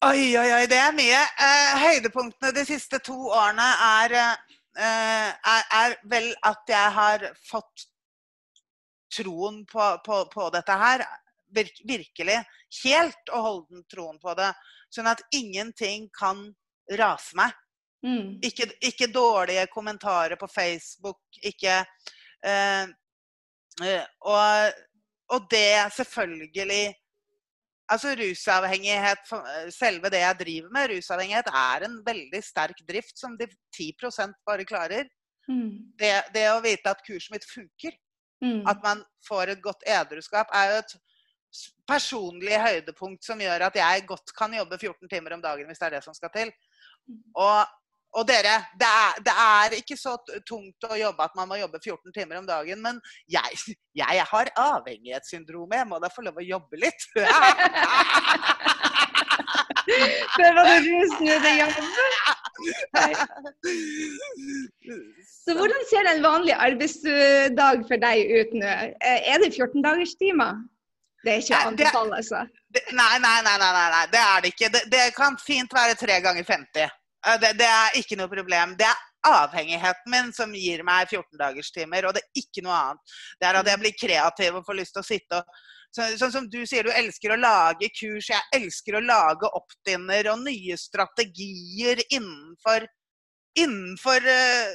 Oi, 0.05 0.37
oi, 0.37 0.49
oi, 0.53 0.65
det 0.69 0.77
er 0.77 0.91
mye. 0.93 1.17
Eh, 1.41 1.79
høydepunktene 1.81 2.51
de 2.53 2.61
siste 2.67 2.99
to 3.01 3.15
årene 3.33 3.65
er, 3.81 4.13
eh, 4.13 5.29
er, 5.33 5.63
er, 5.79 5.95
vel 6.11 6.27
at 6.45 6.69
jeg 6.69 6.91
har 6.93 7.23
fått 7.41 7.87
troen 9.15 9.63
på, 9.65 9.87
på, 10.05 10.19
på 10.29 10.49
dette 10.53 10.75
her 10.77 11.01
virk, 11.57 11.79
virkelig 11.89 12.35
helt 12.83 13.31
og 13.31 13.47
holden 13.47 13.81
troen 13.89 14.19
på 14.21 14.35
det. 14.37 14.51
Sånn 14.93 15.09
at 15.09 15.23
ingenting 15.33 16.05
kan 16.13 16.43
rase 17.01 17.39
meg. 17.39 17.55
Mm. 18.05 18.37
Ikke, 18.45 18.69
ikke 18.85 19.09
dårlige 19.09 19.65
kommentarer 19.73 20.37
på 20.37 20.51
Facebook, 20.53 21.23
ikke 21.41 21.79
eh, 22.45 22.85
eh, 23.81 24.05
og, 24.21 24.85
og 25.33 25.49
det 25.49 25.87
selvfølgelig 25.97 26.93
Altså 27.91 28.15
rusavhengighet, 28.17 29.27
selve 29.73 30.09
det 30.09 30.23
jeg 30.23 30.39
driver 30.39 30.71
med, 30.73 30.89
rusavhengighet, 30.89 31.51
er 31.53 31.85
en 31.85 31.99
veldig 32.05 32.41
sterk 32.43 32.79
drift 32.87 33.19
som 33.21 33.35
de 33.37 33.45
10% 33.77 34.33
bare 34.47 34.65
klarer. 34.65 35.05
Mm. 35.45 35.93
Det, 35.99 36.09
det 36.33 36.47
å 36.49 36.63
vite 36.65 36.89
at 36.89 37.03
kurset 37.05 37.35
mitt 37.35 37.45
funker, 37.45 37.93
Mm. 38.43 38.65
at 38.67 38.81
man 38.83 39.03
får 39.27 39.53
et 39.53 39.61
godt 39.63 39.83
edruskap, 39.87 40.49
er 40.53 40.71
jo 40.73 40.79
et 40.81 40.95
personlig 41.87 42.57
høydepunkt 42.59 43.23
som 43.23 43.39
gjør 43.39 43.69
at 43.69 43.77
jeg 43.79 44.03
godt 44.09 44.33
kan 44.35 44.53
jobbe 44.53 44.77
14 44.77 45.09
timer 45.09 45.37
om 45.37 45.43
dagen 45.43 45.69
hvis 45.69 45.79
det 45.79 45.87
er 45.87 45.95
det 45.97 46.03
som 46.03 46.13
skal 46.17 46.33
til. 46.33 46.51
Og, 47.35 47.63
og 48.15 48.23
dere, 48.29 48.55
det 48.79 48.87
er, 48.87 49.17
det 49.25 49.33
er 49.43 49.73
ikke 49.79 49.97
så 49.99 50.15
tungt 50.47 50.87
å 50.87 50.95
jobbe 50.95 51.25
at 51.25 51.35
man 51.35 51.49
må 51.49 51.57
jobbe 51.59 51.81
14 51.83 52.13
timer 52.15 52.39
om 52.39 52.47
dagen, 52.47 52.79
men 52.83 52.99
jeg, 53.31 53.75
jeg 53.97 54.27
har 54.31 54.51
avhengighetssyndrom. 54.61 55.75
Jeg 55.75 55.89
må 55.89 55.99
da 55.99 56.09
få 56.13 56.23
lov 56.23 56.39
å 56.39 56.45
jobbe 56.45 56.79
litt. 56.79 57.01
det 60.39 60.49
var 60.55 60.63
det 60.69 60.79
du 60.85 60.91
nå 60.95 61.31
er 61.35 61.43
det 61.43 61.53
jobb. 61.59 61.75
Nei. 62.95 63.11
Så 65.43 65.55
hvordan 65.57 65.81
ser 65.89 66.07
en 66.13 66.23
vanlig 66.23 66.55
arbeidsdag 66.55 67.83
for 67.89 67.97
deg 68.07 68.31
ut 68.31 68.55
nå? 68.55 68.71
Eh, 69.03 69.31
Er 69.33 69.43
det 69.43 69.51
14-dagerstimer? 69.53 70.63
Det 71.25 71.33
er 71.33 71.41
ikke 71.41 71.57
å 71.57 71.71
anbefale, 71.71 72.19
altså. 72.21 72.45
Nei, 72.93 73.15
nei, 73.19 73.37
nei, 73.43 73.57
nei, 73.59 73.71
nei, 73.73 74.03
det 74.13 74.21
er 74.21 74.43
det 74.43 74.51
ikke. 74.53 74.69
Det, 74.71 74.83
det 74.93 75.05
kan 75.17 75.35
fint 75.41 75.71
være 75.73 75.97
tre 75.99 76.19
ganger 76.23 76.45
50. 76.47 76.93
Eh, 77.27 77.39
Det, 77.41 77.53
det 77.59 77.69
er 77.69 77.99
ikke 78.01 78.17
noe 78.19 78.31
problem. 78.31 78.75
Det 78.79 78.87
er 78.87 79.03
avhengigheten 79.25 80.11
min 80.13 80.33
som 80.33 80.51
gir 80.53 80.83
meg 80.85 81.09
14-dagerstimer, 81.09 82.05
og 82.05 82.13
det 82.13 82.21
er 82.21 82.41
ikke 82.43 82.61
noe 82.65 82.75
annet. 82.77 83.15
Det 83.41 83.47
er 83.49 83.59
at 83.61 83.71
jeg 83.71 83.81
blir 83.81 83.95
kreativ 83.99 84.59
og 84.59 84.67
får 84.67 84.79
lyst 84.81 84.93
til 84.97 85.01
å 85.01 85.09
sitte 85.13 85.41
og 85.41 85.63
så, 85.95 86.09
Sånn 86.19 86.31
som 86.33 86.47
du 86.51 86.59
sier, 86.67 86.83
du 86.83 86.91
elsker 86.91 87.31
å 87.31 87.39
lage 87.39 87.87
kurs. 87.95 88.27
Jeg 88.27 88.43
elsker 88.57 88.97
å 88.97 89.03
lage 89.05 89.47
oppdinner 89.55 90.27
og 90.33 90.41
nye 90.43 90.75
strategier 90.75 92.01
innenfor, 92.09 92.83
innenfor 93.55 94.27
uh, 94.27 94.73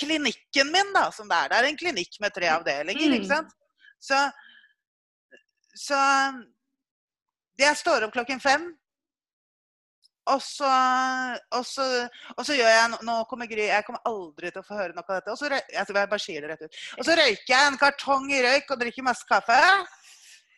klinikken 0.00 0.72
min, 0.72 0.94
da, 0.96 1.10
som 1.12 1.28
det 1.28 1.36
er. 1.42 1.50
Det 1.52 1.58
er 1.58 1.68
en 1.68 1.76
klinikk 1.82 2.16
med 2.24 2.32
tre 2.32 2.48
avdelinger, 2.54 3.04
Mm. 3.04 3.18
ikke 3.18 3.28
sant. 3.34 3.52
Så, 4.00 4.16
så 5.76 6.00
jeg 7.60 7.76
står 7.82 8.08
opp 8.08 8.16
klokken 8.16 8.40
fem. 8.40 8.70
Og 10.30 10.38
så, 10.42 10.70
og 11.58 11.64
så, 11.66 11.84
og 12.36 12.44
så 12.46 12.54
gjør 12.54 12.68
jeg 12.70 12.98
Nå 13.08 13.16
kommer 13.26 13.48
Gry 13.50 13.64
Jeg 13.66 13.82
kommer 13.86 14.04
aldri 14.06 14.52
til 14.52 14.62
å 14.62 14.66
få 14.66 14.78
høre 14.78 14.94
noe 14.94 15.02
av 15.02 15.18
dette. 15.18 15.34
Og 15.34 15.38
så, 15.40 15.50
jeg 15.50 15.86
bare 15.98 16.22
sier 16.22 16.44
det 16.44 16.52
rett 16.52 16.62
ut. 16.62 16.80
Og 17.00 17.04
så 17.08 17.18
røyker 17.18 17.54
jeg 17.54 17.72
en 17.72 17.80
kartong 17.80 18.30
i 18.30 18.44
røyk 18.46 18.70
og 18.70 18.82
drikker 18.84 19.08
masse 19.08 19.26
kaffe. 19.26 19.58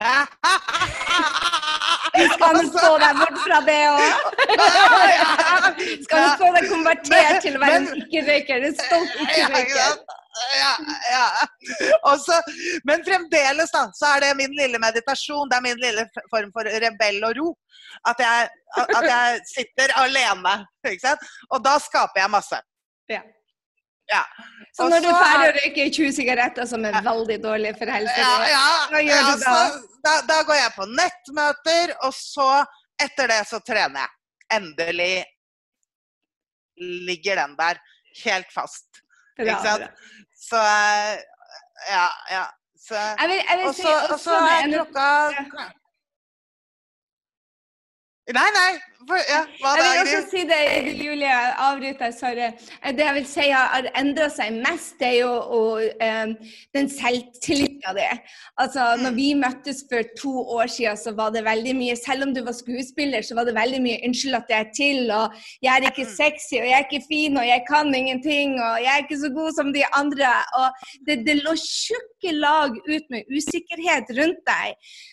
Skal 2.14 2.56
han 2.56 2.68
få 2.72 2.90
deg 3.02 3.20
bort 3.20 3.38
fra 3.44 3.60
det 3.66 3.78
òg. 3.90 4.02
Skal 6.04 6.20
han 6.24 6.36
få 6.40 6.50
deg 6.56 6.68
konvertert 6.70 7.40
til 7.44 7.56
å 7.58 7.62
være 7.62 7.80
en 7.80 7.88
ikke-røyker. 8.02 8.68
En 8.68 8.76
stolt 8.78 9.16
ikke 9.24 9.40
ikke-røyker. 9.40 10.20
Ja, 10.58 10.70
ja. 11.12 11.26
Også, 12.10 12.40
men 12.88 13.04
fremdeles 13.06 13.70
da, 13.74 13.84
så 13.94 14.14
er 14.16 14.24
det 14.24 14.32
min 14.38 14.54
lille 14.58 14.80
meditasjon. 14.82 15.50
Det 15.50 15.58
er 15.58 15.66
min 15.66 15.82
lille 15.82 16.06
form 16.32 16.50
for 16.54 16.70
rebell 16.86 17.20
og 17.28 17.38
ro. 17.38 17.52
At 18.10 18.22
jeg, 18.22 18.50
at 18.84 19.08
jeg 19.10 19.40
sitter 19.52 19.94
alene. 20.02 20.56
Og 21.54 21.62
da 21.64 21.78
skaper 21.82 22.24
jeg 22.24 22.34
masse. 22.34 22.60
Ja. 23.10 23.22
Ja. 24.12 24.22
Så 24.76 24.84
Og 24.84 24.90
når 24.92 25.00
du 25.00 25.08
er 25.08 25.14
så 25.14 25.20
ferdig 25.24 25.44
er- 25.46 25.52
å 25.52 25.60
røyke 25.62 25.84
20 25.96 26.12
sigaretter 26.12 26.66
som 26.68 26.84
er 26.84 26.96
veldig 27.06 27.38
dårlige 27.42 27.78
for 27.78 27.86
helsa 27.94 28.16
Ja, 28.20 28.32
ja, 28.50 28.64
hva 28.90 29.00
gjør 29.00 29.20
ja, 29.22 29.30
du 29.30 29.44
da? 29.44 29.54
da? 30.04 30.14
Da 30.28 30.42
går 30.44 30.58
jeg 30.60 30.72
på 30.76 30.86
nettmøter, 30.90 31.94
og 32.04 32.12
så 32.16 32.48
etter 33.00 33.28
det 33.32 33.38
så 33.48 33.60
trener 33.64 34.04
jeg. 34.04 34.12
Endelig 34.58 35.24
ligger 37.08 37.36
den 37.40 37.56
der 37.56 37.80
helt 38.24 38.52
fast. 38.52 39.00
Bra, 39.38 39.46
Ikke 39.46 39.62
sant? 39.62 39.86
bra. 39.86 39.88
Så 40.44 40.60
eh, 40.60 41.22
ja, 41.90 42.04
ja. 42.30 42.44
Så, 42.84 42.94
Jeg 42.94 43.28
vil, 43.30 43.40
jeg 43.48 43.58
vil 43.58 43.66
og 43.70 43.74
si 43.74 43.82
så, 43.82 43.92
også 43.94 44.12
og 44.12 44.20
så 44.20 44.40
det 44.44 44.52
er 44.52 44.72
klokka 44.74 45.70
Nei, 48.34 48.48
nei. 48.56 48.70
Ja, 49.04 49.40
hva 49.60 49.72
Jeg 49.76 49.84
vil 49.84 50.00
også 50.00 50.20
si 50.30 50.42
det, 50.48 50.60
Julie, 50.96 51.32
avbryter, 51.60 52.12
sorry. 52.16 52.46
Det 52.96 53.04
jeg 53.04 53.14
vil 53.18 53.26
si 53.28 53.46
har 53.50 53.88
endra 54.00 54.28
seg 54.32 54.54
mest, 54.64 54.94
det 55.00 55.08
er 55.10 55.18
jo 55.18 55.32
og, 55.58 55.82
um, 56.08 56.32
den 56.76 56.88
selvtilliten 56.88 57.98
din. 57.98 58.22
Altså, 58.60 58.86
når 59.02 59.16
vi 59.18 59.28
møttes 59.36 59.82
for 59.90 60.06
to 60.20 60.32
år 60.56 60.70
siden, 60.72 60.96
så 60.96 61.12
var 61.18 61.34
det 61.34 61.44
veldig 61.44 61.74
mye 61.76 61.96
Selv 62.04 62.26
om 62.26 62.34
du 62.34 62.40
var 62.44 62.56
skuespiller, 62.56 63.22
så 63.22 63.36
var 63.38 63.44
det 63.48 63.54
veldig 63.56 63.80
mye 63.82 64.00
'unnskyld 64.04 64.36
at 64.36 64.50
jeg 64.50 64.60
er 64.60 64.70
til', 64.80 65.12
og 65.20 65.26
'jeg 65.62 65.72
er 65.74 65.86
ikke 65.90 66.06
sexy', 66.20 66.60
og 66.60 66.66
'jeg 66.68 66.76
er 66.78 66.86
ikke 66.86 67.06
fin', 67.12 67.38
og 67.40 67.44
'jeg 67.44 67.62
kan 67.68 67.94
ingenting', 67.94 68.54
og 68.66 68.74
'jeg 68.82 68.92
er 68.94 69.02
ikke 69.04 69.22
så 69.24 69.30
god 69.38 69.50
som 69.58 69.72
de 69.72 69.84
andre'. 70.00 70.42
Og 70.60 70.68
det, 71.06 71.16
det 71.26 71.36
lå 71.44 71.54
tjukke 71.54 72.30
lag 72.46 72.70
ut 72.94 73.06
med 73.12 73.22
usikkerhet 73.36 74.06
rundt 74.18 74.42
deg. 74.52 74.68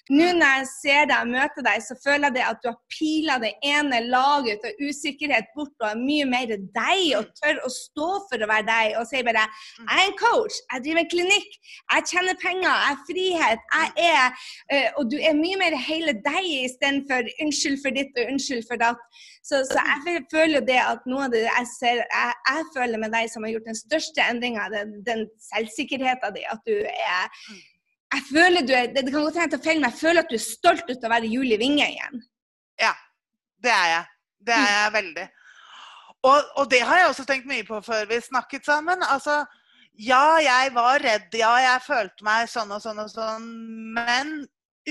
Nå 0.10 0.28
når 0.40 0.50
jeg 0.58 0.68
ser 0.82 1.04
deg 1.12 1.18
og 1.24 1.32
møter 1.38 1.62
deg, 1.70 1.78
så 1.88 1.94
føler 2.06 2.26
jeg 2.28 2.36
det 2.38 2.46
at 2.52 2.60
du 2.64 2.68
har 2.72 2.80
pila 2.98 3.34
det 3.46 3.54
ene 3.82 4.00
laget 4.08 4.64
av 4.68 4.82
usikkerhet 4.82 5.50
bort 5.56 5.74
og 5.82 5.88
er 5.90 6.00
mye 6.00 6.28
mer 6.30 6.54
deg 6.56 7.02
og 7.18 7.30
tør 7.40 7.62
å 7.66 7.72
stå 7.74 8.10
for 8.30 8.44
å 8.44 8.50
være 8.52 8.68
deg 8.70 8.98
og 9.00 9.08
si 9.10 9.24
bare 9.26 9.44
Jeg 9.44 9.98
er 9.98 10.04
en 10.06 10.18
coach, 10.20 10.60
jeg 10.74 10.86
driver 10.86 11.02
en 11.04 11.12
klinikk, 11.14 11.58
jeg 11.96 12.08
tjener 12.12 12.40
penger, 12.42 12.70
jeg 12.70 12.94
er 12.94 13.02
frihet, 13.10 13.66
jeg 13.76 14.08
er 14.12 14.46
eh, 14.76 14.88
Og 15.00 15.12
du 15.12 15.18
er 15.20 15.38
mye 15.38 15.60
mer 15.62 15.78
hele 15.88 16.16
deg 16.26 16.48
istedenfor 16.62 17.30
unnskyld 17.46 17.82
for 17.84 17.98
ditt 17.98 18.22
og 18.22 18.34
unnskyld 18.34 18.64
for 18.70 18.82
datt. 18.82 19.02
Så, 19.42 19.64
så 19.68 19.82
jeg 19.82 20.24
føler 20.32 20.60
jo 20.60 20.64
det 20.68 20.80
at 20.84 21.06
noe 21.10 21.26
av 21.28 21.34
det 21.34 21.44
jeg 21.48 21.68
ser 21.74 22.02
jeg, 22.04 22.40
jeg 22.52 22.70
føler 22.76 23.02
med 23.02 23.14
deg 23.16 23.30
som 23.34 23.46
har 23.46 23.56
gjort 23.56 23.70
den 23.72 23.80
største 23.80 24.26
endringa, 24.30 24.70
den, 24.74 24.98
den 25.08 25.28
selvsikkerheten 25.50 26.38
din, 26.38 26.50
at 26.52 26.66
du 26.68 26.78
er 26.86 27.30
jeg 28.12 28.24
føler 28.28 28.66
du 28.68 28.74
er, 28.76 28.90
det 28.92 29.06
kan 29.08 29.24
godt 29.24 29.38
hende 29.40 29.48
jeg 29.48 29.54
tar 29.54 29.64
feil, 29.64 29.80
men 29.80 29.88
jeg 29.88 30.00
føler 30.02 30.26
at 30.26 30.32
du 30.32 30.36
er 30.36 30.44
stolt 30.44 30.90
ut 30.90 30.98
av 30.98 31.08
å 31.08 31.14
være 31.14 31.32
Julie 31.32 31.60
Winge 31.62 31.86
igjen. 31.94 32.24
Ja, 32.82 32.92
det 33.64 33.72
er 33.72 33.88
jeg. 33.96 34.06
Det 34.48 34.58
er 34.58 34.72
jeg 34.76 34.94
veldig. 34.98 35.28
Og, 36.30 36.54
og 36.62 36.70
det 36.70 36.82
har 36.86 37.00
jeg 37.00 37.10
også 37.10 37.26
tenkt 37.26 37.50
mye 37.50 37.66
på 37.66 37.82
før 37.86 38.08
vi 38.10 38.22
snakket 38.22 38.66
sammen. 38.66 39.04
Altså, 39.10 39.42
ja, 40.00 40.38
jeg 40.42 40.74
var 40.76 41.02
redd, 41.04 41.34
ja, 41.38 41.52
jeg 41.66 41.86
følte 41.86 42.26
meg 42.26 42.50
sånn 42.50 42.74
og 42.74 42.82
sånn 42.84 43.02
og 43.04 43.10
sånn. 43.12 43.48
Men 43.98 44.34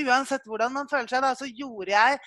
uansett 0.04 0.46
hvordan 0.46 0.74
man 0.74 0.90
føler 0.90 1.11
seg, 1.11 1.22
da, 1.24 1.35
så 1.38 1.48
gjorde 1.48 1.94
jeg, 1.94 2.18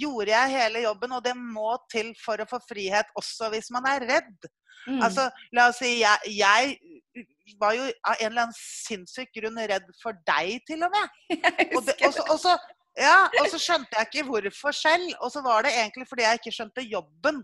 gjorde 0.00 0.32
jeg 0.32 0.54
hele 0.58 0.84
jobben. 0.84 1.16
Og 1.16 1.24
det 1.24 1.34
må 1.38 1.76
til 1.92 2.12
for 2.20 2.40
å 2.40 2.48
få 2.48 2.60
frihet, 2.68 3.12
også 3.20 3.50
hvis 3.54 3.72
man 3.74 3.88
er 3.90 4.06
redd. 4.08 4.50
Mm. 4.84 5.00
Altså, 5.00 5.30
la 5.56 5.70
oss 5.70 5.80
si, 5.80 5.96
jeg, 6.02 6.34
jeg 6.36 7.24
var 7.60 7.76
jo 7.76 7.86
av 8.04 8.18
en 8.18 8.26
eller 8.30 8.46
annen 8.46 8.56
sinnssyk 8.58 9.30
grunn 9.36 9.60
redd 9.70 9.86
for 10.02 10.16
deg, 10.28 10.58
til 10.68 10.84
og 10.84 10.92
med. 10.92 11.20
Og, 11.76 11.80
det, 11.86 11.94
og, 12.04 12.12
så, 12.12 12.24
og, 12.28 12.38
så, 12.40 12.54
ja, 12.98 13.26
og 13.40 13.48
så 13.50 13.58
skjønte 13.58 13.98
jeg 13.98 14.06
ikke 14.06 14.26
hvorfor 14.28 14.74
selv. 14.76 15.08
Og 15.20 15.32
så 15.34 15.42
var 15.42 15.62
det 15.66 15.72
egentlig 15.74 16.06
fordi 16.08 16.22
jeg 16.22 16.40
ikke 16.40 16.54
skjønte 16.54 16.86
jobben. 16.86 17.40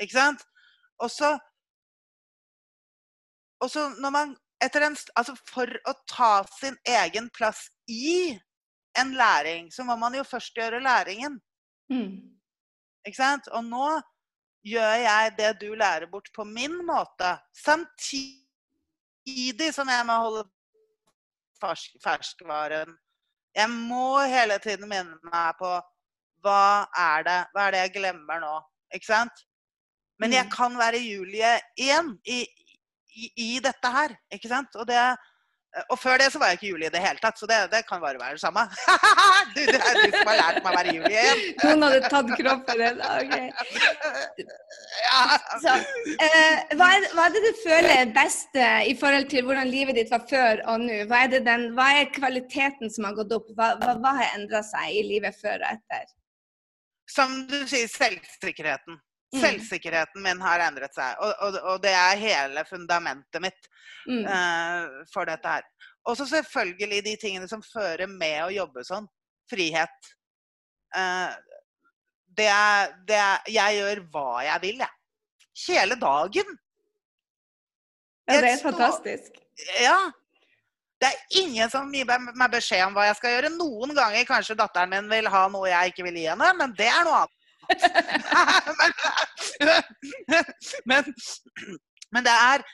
Ikke 0.00 0.16
sant? 0.18 0.44
Og 1.00 1.10
så 1.10 1.38
Og 3.62 3.70
så 3.70 3.88
når 4.02 4.10
man 4.10 4.36
etter 4.62 4.80
en, 4.84 4.96
Altså 5.16 5.34
for 5.48 5.66
å 5.88 5.92
ta 6.10 6.44
sin 6.58 6.76
egen 6.84 7.30
plass 7.30 7.70
i 7.88 8.38
en 8.98 9.14
læring, 9.16 9.72
så 9.72 9.84
må 9.84 9.96
man 9.96 10.14
jo 10.14 10.24
først 10.24 10.56
gjøre 10.56 10.80
læringen. 10.82 11.40
Mm. 11.90 12.38
Ikke 13.06 13.16
sant? 13.16 13.48
Og 13.48 13.64
nå 13.64 14.00
gjør 14.64 14.94
jeg 15.02 15.36
det 15.38 15.60
du 15.60 15.74
lærer 15.74 16.06
bort 16.10 16.28
på 16.36 16.44
min 16.44 16.86
måte. 16.86 17.38
Samtidig 17.64 18.34
som 19.74 19.88
jeg 19.88 20.06
må 20.06 20.12
holde 20.22 20.44
fersk, 21.60 21.90
ferskvaren. 22.04 22.96
Jeg 23.54 23.70
må 23.70 24.18
hele 24.26 24.58
tiden 24.58 24.88
minne 24.90 25.18
meg 25.30 25.58
på 25.58 25.70
hva 26.44 26.86
er 26.98 27.22
det, 27.26 27.36
hva 27.54 27.66
er 27.68 27.74
det 27.74 27.82
jeg 27.84 27.92
glemmer 27.98 28.40
nå? 28.42 28.54
Ikke 28.94 29.06
sant? 29.06 29.44
Men 30.18 30.32
jeg 30.32 30.44
Mm. 30.46 30.50
kan 30.50 30.76
være 30.78 30.98
Julie 31.02 31.54
igjen 31.78 32.18
i, 32.26 32.42
i, 33.16 33.30
i 33.36 33.60
dette 33.62 33.90
her. 33.90 34.14
Ikke 34.32 34.48
sant? 34.48 34.74
Og 34.76 34.86
det 34.86 34.98
Og 35.90 35.98
før 35.98 36.20
det 36.20 36.28
så 36.30 36.38
var 36.38 36.52
jeg 36.52 36.58
ikke 36.60 36.68
Julie 36.68 36.86
i 36.86 36.92
det 36.94 37.00
hele 37.02 37.18
tatt, 37.22 37.38
så 37.38 37.48
det, 37.50 37.56
det 37.72 37.80
kan 37.88 38.02
bare 38.02 38.18
være 38.20 38.36
det 38.36 38.42
samme. 38.44 38.62
du, 39.56 39.60
det 39.66 39.80
er 39.80 39.96
du 39.98 40.12
som 40.14 40.30
har 40.30 40.38
lært 40.38 40.60
meg 40.62 40.68
å 40.70 40.74
være 40.76 40.94
Julie 40.94 41.22
igjen. 41.22 41.42
Noen 41.64 41.86
hadde 41.86 42.10
tatt 42.12 42.30
kroppen 42.38 42.82
din. 42.82 43.00
OK. 43.08 43.34
Så, 45.64 45.74
eh, 46.14 46.76
hva, 46.78 46.90
er, 46.94 47.08
hva 47.16 47.26
er 47.26 47.34
det 47.34 47.42
du 47.42 47.62
føler 47.64 48.12
best 48.14 48.54
eh, 48.58 48.84
i 48.92 48.94
forhold 49.00 49.26
til 49.32 49.48
hvordan 49.48 49.70
livet 49.72 49.98
ditt 49.98 50.12
var 50.14 50.22
før 50.30 50.62
og 50.70 50.84
nå? 50.84 51.00
Hva 51.10 51.24
er, 51.24 51.32
det 51.34 51.42
den, 51.48 51.70
hva 51.78 51.88
er 51.98 52.12
kvaliteten 52.14 52.92
som 52.94 53.08
har 53.08 53.18
gått 53.18 53.34
opp? 53.34 53.50
Hva, 53.58 53.72
hva, 53.82 53.96
hva 53.98 54.14
har 54.20 54.38
endra 54.38 54.62
seg 54.66 54.94
i 54.94 55.02
livet 55.08 55.34
før 55.40 55.58
og 55.58 55.72
etter? 55.72 56.06
Som 57.10 57.34
du 57.50 57.58
sier, 57.68 57.90
selvsikkerheten. 57.90 59.02
Mm. 59.34 59.40
Selvsikkerheten 59.42 60.22
min 60.22 60.40
har 60.44 60.62
endret 60.62 60.94
seg, 60.94 61.18
og, 61.18 61.32
og, 61.42 61.56
og 61.72 61.82
det 61.82 61.90
er 61.98 62.20
hele 62.20 62.62
fundamentet 62.68 63.42
mitt 63.42 63.70
Mm. 64.08 64.24
uh, 64.28 65.04
for 65.14 65.24
dette 65.24 65.48
her. 65.48 65.62
Og 66.04 66.16
så 66.16 66.26
selvfølgelig 66.28 67.04
de 67.04 67.16
tingene 67.20 67.48
som 67.48 67.62
fører 67.64 68.06
med 68.10 68.42
å 68.44 68.52
jobbe 68.52 68.84
sånn. 68.84 69.06
Frihet. 69.50 70.10
Uh, 70.96 71.32
det 72.36 72.48
er, 72.50 72.92
det 73.08 73.16
er 73.20 73.48
Jeg 73.52 73.78
gjør 73.78 74.02
hva 74.12 74.42
jeg 74.44 74.62
vil, 74.62 74.82
jeg. 74.84 74.92
Hele 75.68 75.96
dagen. 76.00 76.52
Ja, 78.28 78.40
det 78.40 78.50
er 78.50 78.60
stå, 78.60 78.70
fantastisk. 78.70 79.40
Ja. 79.80 79.98
Det 81.00 81.10
er 81.10 81.40
ingen 81.42 81.70
som 81.70 81.92
gir 81.92 82.08
meg 82.08 82.52
beskjed 82.52 82.86
om 82.86 82.96
hva 82.96 83.06
jeg 83.08 83.18
skal 83.18 83.34
gjøre. 83.36 83.52
Noen 83.56 83.92
ganger 83.96 84.28
kanskje 84.28 84.56
datteren 84.58 84.92
min 84.92 85.10
vil 85.10 85.28
ha 85.32 85.46
noe 85.52 85.68
jeg 85.68 85.92
ikke 85.92 86.06
vil 86.08 86.20
gi 86.22 86.28
henne, 86.30 86.52
men 86.58 86.72
det 86.78 86.88
er 86.88 87.04
noe 87.06 87.24
annet. 87.24 87.33
men, 90.90 91.12
men 92.12 92.26
det 92.26 92.34
er 92.34 92.64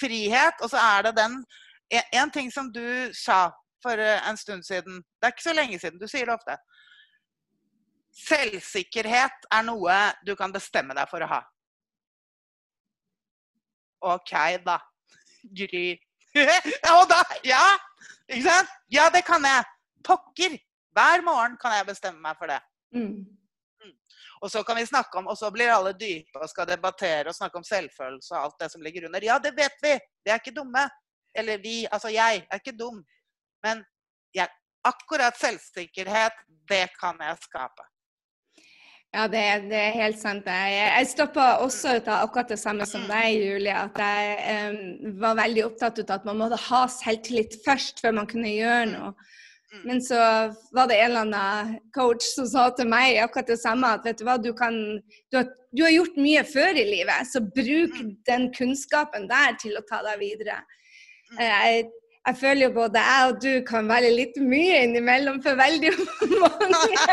frihet, 0.00 0.62
og 0.62 0.70
så 0.72 0.80
er 0.80 1.08
det 1.08 1.14
den 1.18 1.40
en, 1.90 2.02
en 2.12 2.30
ting 2.30 2.52
som 2.52 2.70
du 2.72 3.10
sa 3.16 3.50
for 3.82 3.98
eh, 3.98 4.28
en 4.28 4.36
stund 4.36 4.62
siden 4.62 5.02
Det 5.02 5.26
er 5.26 5.34
ikke 5.34 5.48
så 5.48 5.56
lenge 5.56 5.78
siden, 5.78 6.00
du 6.00 6.06
sier 6.08 6.28
det 6.28 6.34
ofte. 6.34 6.56
Selvsikkerhet 8.26 9.48
er 9.52 9.66
noe 9.66 9.98
du 10.26 10.34
kan 10.38 10.52
bestemme 10.52 10.94
deg 10.96 11.10
for 11.10 11.24
å 11.24 11.30
ha. 11.30 11.40
OK, 14.14 14.32
da. 14.64 14.78
Gry. 15.56 15.98
Og 16.96 17.06
da 17.10 17.22
Ja! 17.44 17.62
Ikke 18.30 18.46
sant? 18.46 18.70
Ja, 18.94 19.08
det 19.10 19.24
kan 19.26 19.44
jeg. 19.44 19.66
Pokker! 20.06 20.54
Hver 20.94 21.24
morgen 21.26 21.56
kan 21.60 21.74
jeg 21.74 21.88
bestemme 21.90 22.22
meg 22.22 22.38
for 22.38 22.50
det. 22.50 22.60
Mm. 22.94 23.26
Og 24.40 24.50
så 24.50 24.62
kan 24.64 24.78
vi 24.80 24.86
snakke 24.88 25.18
om, 25.20 25.28
og 25.28 25.36
så 25.36 25.50
blir 25.52 25.68
alle 25.72 25.92
dype 25.92 26.40
og 26.40 26.48
skal 26.48 26.68
debattere 26.68 27.28
og 27.28 27.36
snakke 27.36 27.60
om 27.60 27.66
selvfølelse 27.66 28.34
og 28.34 28.42
alt 28.46 28.62
det 28.62 28.70
som 28.72 28.82
ligger 28.82 29.06
under. 29.08 29.24
Ja, 29.24 29.36
det 29.38 29.52
vet 29.56 29.76
vi! 29.84 29.92
Vi 30.24 30.32
er 30.32 30.40
ikke 30.40 30.56
dumme. 30.56 30.86
Eller 31.36 31.60
vi, 31.62 31.84
altså 31.92 32.08
jeg, 32.08 32.46
er 32.50 32.62
ikke 32.62 32.78
dum. 32.78 33.02
Men 33.62 33.84
jeg, 34.34 34.48
akkurat 34.84 35.36
selvsikkerhet, 35.38 36.44
det 36.70 36.86
kan 37.00 37.20
jeg 37.20 37.36
skape. 37.44 37.84
Ja, 39.10 39.26
det, 39.26 39.42
det 39.70 39.78
er 39.78 39.96
helt 39.98 40.20
sant. 40.20 40.46
Jeg, 40.46 40.74
jeg 40.78 41.10
stoppa 41.10 41.46
også 41.64 41.96
ut 41.98 42.08
av 42.08 42.28
akkurat 42.28 42.52
det 42.52 42.60
samme 42.62 42.86
som 42.86 43.08
deg, 43.10 43.42
Julie. 43.42 43.74
At 43.74 43.98
jeg 43.98 44.70
um, 44.70 45.16
var 45.20 45.38
veldig 45.40 45.64
opptatt 45.66 45.98
av 46.06 46.20
at 46.20 46.28
man 46.28 46.38
måtte 46.38 46.60
ha 46.68 46.84
selvtillit 46.94 47.58
først 47.64 48.00
før 48.04 48.14
man 48.20 48.30
kunne 48.30 48.52
gjøre 48.54 48.86
noe. 48.92 49.12
Men 49.84 50.02
så 50.02 50.18
var 50.74 50.88
det 50.90 50.96
en 50.98 51.10
eller 51.10 51.20
annen 51.20 51.76
coach 51.94 52.24
som 52.34 52.46
sa 52.50 52.66
til 52.74 52.88
meg 52.90 53.20
akkurat 53.22 53.52
det 53.52 53.60
samme, 53.60 53.92
at 53.94 54.06
vet 54.08 54.18
du 54.18 54.24
hva, 54.26 54.34
du, 54.42 54.50
kan, 54.56 54.74
du, 55.30 55.38
har, 55.38 55.46
du 55.70 55.84
har 55.84 55.94
gjort 55.94 56.18
mye 56.18 56.42
før 56.48 56.74
i 56.74 56.86
livet, 56.88 57.30
så 57.30 57.42
bruk 57.44 57.94
den 58.26 58.50
kunnskapen 58.56 59.28
der 59.30 59.54
til 59.62 59.78
å 59.78 59.84
ta 59.86 60.02
deg 60.08 60.18
videre. 60.22 60.58
Eh, 61.38 61.46
Jeg, 61.46 61.84
jeg 62.26 62.36
føler 62.36 62.66
jo 62.66 62.72
både 62.74 63.04
jeg 63.06 63.28
og 63.30 63.38
du 63.42 63.52
kan 63.68 63.86
være 63.88 64.10
litt 64.12 64.34
mye 64.42 64.82
innimellom 64.88 65.38
for 65.44 65.56
veldig 65.56 65.92
mange. 66.42 67.06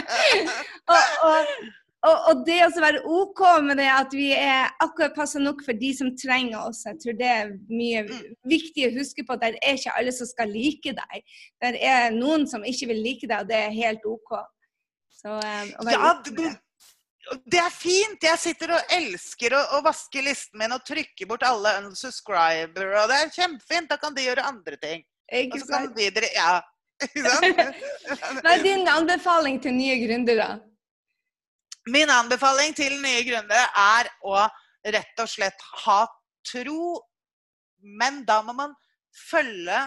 og, 0.96 1.20
og, 1.28 1.52
og, 2.00 2.16
og 2.30 2.44
det 2.46 2.56
å 2.64 2.70
være 2.80 3.02
OK 3.04 3.42
med 3.66 3.76
det 3.76 3.88
at 3.92 4.14
vi 4.16 4.30
er 4.32 4.70
akkurat 4.80 5.12
passe 5.12 5.40
nok 5.42 5.60
for 5.66 5.76
de 5.76 5.90
som 5.96 6.08
trenger 6.16 6.56
oss, 6.62 6.86
jeg 6.88 6.96
tror 7.02 7.18
det 7.18 7.28
er 7.28 7.50
mye 7.68 8.06
viktig 8.48 8.86
å 8.86 8.94
huske 8.94 9.24
på 9.26 9.36
at 9.36 9.42
det 9.42 9.60
er 9.60 9.76
ikke 9.76 9.96
alle 10.00 10.14
som 10.16 10.30
skal 10.30 10.48
like 10.48 10.94
deg. 10.96 11.36
Det 11.60 11.74
er 11.76 12.16
noen 12.16 12.46
som 12.48 12.64
ikke 12.64 12.88
vil 12.94 13.02
like 13.04 13.28
deg, 13.28 13.44
og 13.44 13.50
det 13.50 13.58
er 13.66 13.76
helt 13.76 14.06
OK. 14.08 14.32
Så, 15.20 15.36
eh, 15.44 15.74
Ja, 15.92 16.14
det, 16.24 16.54
det 17.44 17.60
er 17.60 17.74
fint! 17.74 18.24
Jeg 18.24 18.42
sitter 18.46 18.72
og 18.78 18.96
elsker 18.96 19.58
å, 19.58 19.60
å 19.76 19.82
vaske 19.84 20.24
listen 20.24 20.56
min 20.62 20.72
og 20.72 20.86
trykke 20.88 21.28
bort 21.28 21.44
alle 21.44 21.76
unsubscriber, 21.82 22.94
og 23.02 23.12
det 23.12 23.20
er 23.20 23.36
kjempefint. 23.36 23.92
Da 23.92 24.00
kan 24.00 24.16
de 24.16 24.24
gjøre 24.24 24.48
andre 24.48 24.80
ting. 24.80 25.04
Ikke 25.28 25.60
sant? 25.66 25.92
de 26.00 26.32
Ja. 26.32 26.62
Hva 28.40 28.56
er 28.56 28.64
din 28.64 28.88
anbefaling 28.88 29.60
til 29.60 29.76
nye 29.76 30.00
gründere? 30.00 30.50
Min 31.88 32.10
anbefaling 32.12 32.74
til 32.76 32.92
nye 33.00 33.22
gründere 33.24 33.64
er 33.80 34.10
å 34.26 34.42
rett 34.84 35.22
og 35.22 35.28
slett 35.28 35.62
ha 35.86 36.02
tro, 36.46 36.98
men 37.80 38.20
da 38.28 38.40
må 38.44 38.52
man 38.56 38.74
følge 39.16 39.80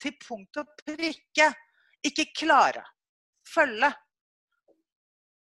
til 0.00 0.16
punkt 0.22 0.60
og 0.62 0.72
prikke. 0.80 1.50
Ikke 2.06 2.28
klare. 2.36 2.84
Følge. 3.48 3.90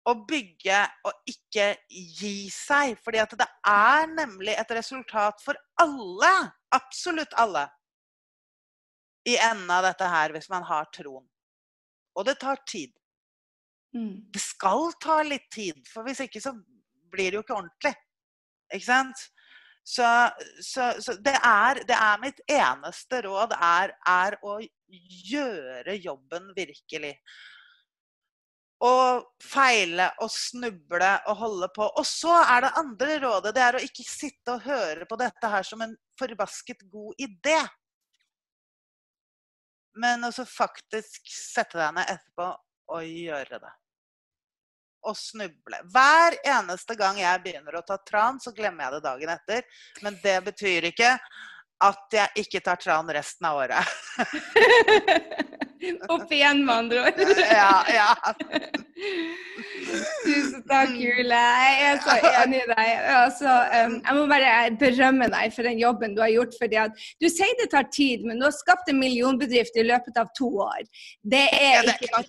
Og 0.07 0.23
bygge 0.27 0.81
og 1.07 1.31
ikke 1.31 1.69
gi 1.91 2.49
seg. 2.51 2.95
Fordi 3.03 3.23
det 3.39 3.47
er 3.67 4.07
nemlig 4.11 4.55
et 4.55 4.75
resultat 4.75 5.39
for 5.43 5.59
alle, 5.83 6.33
absolutt 6.75 7.35
alle, 7.39 7.67
i 9.27 9.35
enden 9.35 9.71
av 9.71 9.83
dette 9.83 10.07
her, 10.07 10.31
hvis 10.31 10.47
man 10.51 10.63
har 10.67 10.87
troen. 10.95 11.25
Og 12.15 12.25
det 12.27 12.37
tar 12.41 12.63
tid 12.67 12.93
Mm. 13.97 14.29
det 14.33 14.41
skal 14.43 14.91
ta 15.01 15.21
litt 15.25 15.47
tid, 15.53 15.79
for 15.89 16.05
hvis 16.05 16.21
ikke 16.27 16.41
så 16.43 16.53
blir 17.11 17.31
det 17.31 17.39
jo 17.39 17.43
ikke 17.45 17.57
ordentlig. 17.57 17.93
Ikke 18.73 18.85
sant? 18.85 19.27
Så, 19.87 20.07
så, 20.61 20.89
så 20.99 21.13
det, 21.23 21.37
er, 21.47 21.79
det 21.87 21.95
er 21.95 22.17
mitt 22.19 22.41
eneste 22.51 23.21
råd 23.23 23.53
er, 23.55 23.93
er 24.03 24.35
å 24.43 24.57
gjøre 25.29 25.95
jobben 26.03 26.49
virkelig. 26.57 27.13
Å 28.83 28.97
feile 29.41 30.09
og 30.21 30.29
snuble 30.29 31.13
og 31.31 31.39
holde 31.39 31.71
på. 31.73 31.87
Og 31.87 32.05
så 32.05 32.35
er 32.43 32.67
det 32.67 32.75
andre 32.83 33.17
rådet. 33.23 33.55
Det 33.55 33.63
er 33.63 33.79
å 33.79 33.85
ikke 33.87 34.05
sitte 34.05 34.57
og 34.57 34.67
høre 34.67 35.07
på 35.09 35.17
dette 35.23 35.53
her 35.55 35.65
som 35.65 35.81
en 35.81 35.95
forbasket 36.19 36.83
god 36.91 37.23
idé. 37.23 37.57
Men 39.97 40.27
også 40.27 40.45
faktisk 40.45 41.31
sette 41.31 41.79
deg 41.79 41.95
ned 41.95 42.11
etterpå 42.11 42.51
og 42.97 43.07
gjøre 43.07 43.63
det. 43.63 43.75
Og 45.07 45.15
snuble. 45.15 45.79
Hver 45.93 46.35
eneste 46.43 46.97
gang 46.99 47.19
jeg 47.21 47.43
begynner 47.45 47.79
å 47.79 47.85
ta 47.87 47.99
tran, 48.03 48.41
så 48.43 48.51
glemmer 48.55 48.87
jeg 48.87 48.97
det 48.97 49.05
dagen 49.05 49.31
etter. 49.37 49.83
Men 50.03 50.17
det 50.23 50.39
betyr 50.49 50.89
ikke 50.91 51.13
at 51.85 52.15
jeg 52.17 52.43
ikke 52.43 52.63
tar 52.65 52.79
tran 52.81 53.09
resten 53.13 53.47
av 53.47 53.59
året. 53.61 53.85
Opp 56.09 56.31
igjen, 56.33 56.63
med 56.65 56.73
andre 56.73 57.03
ord. 57.05 57.19
ja, 57.53 57.73
ja. 57.93 58.11
Tusen 60.25 60.63
takk, 60.67 60.95
Jule. 60.97 61.37
Jeg 61.37 61.83
er 61.85 61.99
så 62.01 62.15
enig 62.41 62.63
i 62.63 62.69
deg. 62.71 62.89
Altså, 63.13 63.53
jeg 63.75 64.17
må 64.17 64.25
bare 64.31 64.55
berømme 64.81 65.29
deg 65.33 65.53
for 65.53 65.69
den 65.69 65.77
jobben 65.81 66.17
du 66.17 66.23
har 66.25 66.33
gjort. 66.33 66.57
fordi 66.59 66.81
at 66.81 67.05
Du 67.21 67.29
sier 67.29 67.53
det 67.61 67.69
tar 67.73 67.87
tid, 67.93 68.25
men 68.25 68.41
du 68.41 68.47
har 68.47 68.55
skapt 68.57 68.89
en 68.89 68.99
millionbedrift 68.99 69.77
i 69.77 69.85
løpet 69.85 70.17
av 70.17 70.33
to 70.37 70.49
år. 70.65 70.81
Det 71.21 71.45
er 71.53 71.93
ikke 71.93 72.25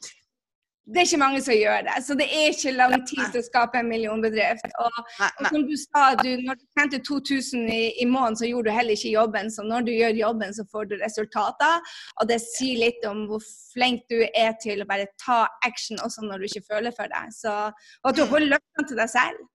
det 0.88 1.00
er 1.00 1.04
ikke 1.04 1.20
mange 1.20 1.40
som 1.44 1.52
gjør 1.52 1.82
det. 1.84 1.96
Så 2.06 2.14
det 2.16 2.26
er 2.32 2.46
ikke 2.52 2.70
lang 2.72 2.94
tid 3.08 3.20
til 3.32 3.42
å 3.42 3.44
skape 3.44 3.80
en 3.80 3.90
millionbedrift. 3.90 4.70
Og, 4.80 5.00
og 5.26 5.48
som 5.50 5.66
du 5.68 5.74
sa, 5.82 6.04
du, 6.16 6.30
når 6.46 6.56
du 6.56 6.64
tjente 6.78 7.00
2000 7.04 7.66
i, 7.68 7.82
i 8.00 8.06
måneden, 8.08 8.38
så 8.40 8.48
gjorde 8.48 8.70
du 8.70 8.76
heller 8.78 8.96
ikke 8.96 9.12
jobben. 9.12 9.52
Så 9.52 9.66
når 9.68 9.84
du 9.84 9.92
gjør 9.92 10.16
jobben, 10.22 10.56
så 10.56 10.64
får 10.72 10.88
du 10.88 10.96
resultater. 11.02 11.92
Og 12.22 12.30
det 12.32 12.40
sier 12.46 12.80
litt 12.86 13.04
om 13.10 13.26
hvor 13.28 13.44
flink 13.74 14.08
du 14.08 14.22
er 14.30 14.56
til 14.64 14.80
å 14.80 14.88
bare 14.88 15.10
ta 15.20 15.42
action 15.68 16.00
også 16.04 16.24
når 16.24 16.40
du 16.40 16.48
ikke 16.48 16.64
føler 16.72 16.96
for 16.96 17.12
det. 17.12 17.24
Så, 17.36 17.54
og 17.68 18.10
at 18.12 18.16
du 18.16 18.24
holder 18.24 18.54
løftene 18.56 18.88
til 18.88 19.04
deg 19.04 19.12
selv. 19.12 19.46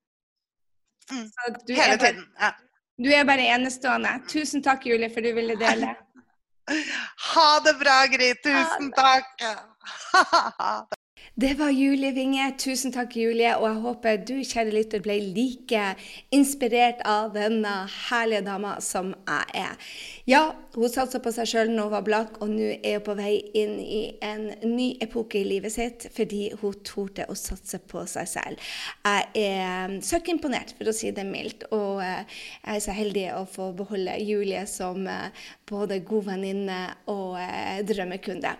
Mm. 1.10 1.28
Så 1.34 1.54
du, 1.58 1.76
Hele 1.82 2.00
tiden. 2.06 2.26
Ja. 2.40 2.54
du 3.02 3.10
er 3.10 3.26
bare 3.26 3.50
enestående. 3.58 4.20
Tusen 4.30 4.62
takk, 4.62 4.86
Julie, 4.86 5.10
for 5.10 5.26
du 5.26 5.34
ville 5.34 5.58
dele. 5.58 5.96
Ha 7.34 7.50
det 7.66 7.74
bra, 7.76 8.06
Gry. 8.08 8.30
Tusen 8.40 8.94
takk. 8.96 9.34
Det 11.36 11.60
var 11.60 11.70
Julie 11.70 12.14
Winge. 12.14 12.52
Tusen 12.58 12.92
takk, 12.94 13.16
Julie. 13.18 13.56
Og 13.58 13.66
jeg 13.66 13.80
håper 13.82 14.18
du, 14.22 14.36
kjære 14.46 14.74
lytter, 14.76 15.02
ble 15.02 15.16
like 15.34 15.86
inspirert 16.30 17.02
av 17.10 17.32
denne 17.34 17.72
herlige 18.10 18.44
dama 18.46 18.76
som 18.86 19.16
jeg 19.26 19.64
er. 19.64 19.88
Ja, 20.30 20.44
Hun 20.74 20.90
satsa 20.90 21.20
på 21.22 21.30
seg 21.30 21.46
sjøl 21.50 21.70
da 21.70 21.84
hun 21.86 21.92
var 21.94 22.06
blakk, 22.06 22.40
og 22.42 22.50
nå 22.50 22.72
er 22.80 22.98
hun 22.98 23.04
på 23.06 23.14
vei 23.20 23.34
inn 23.60 23.76
i 23.78 24.02
en 24.26 24.48
ny 24.66 24.88
epoke 25.06 25.38
i 25.38 25.46
livet 25.46 25.74
sitt 25.76 26.08
fordi 26.16 26.48
hun 26.62 26.80
torde 26.88 27.28
å 27.30 27.36
satse 27.38 27.78
på 27.78 28.02
seg 28.10 28.30
selv. 28.32 28.72
Jeg 29.06 29.28
er 29.44 29.94
søkk 30.02 30.32
imponert, 30.34 30.74
for 30.80 30.90
å 30.90 30.96
si 30.96 31.12
det 31.14 31.28
mildt, 31.28 31.68
og 31.76 32.02
eh, 32.02 32.24
jeg 32.64 32.80
er 32.80 32.82
så 32.88 32.96
heldig 32.98 33.26
å 33.38 33.44
få 33.50 33.70
beholde 33.78 34.16
Julie 34.26 34.64
som 34.70 35.06
eh, 35.06 35.46
både 35.70 36.00
god 36.08 36.26
venninne 36.32 36.80
og 37.12 37.38
eh, 37.38 37.84
drømmekunde. 37.86 38.56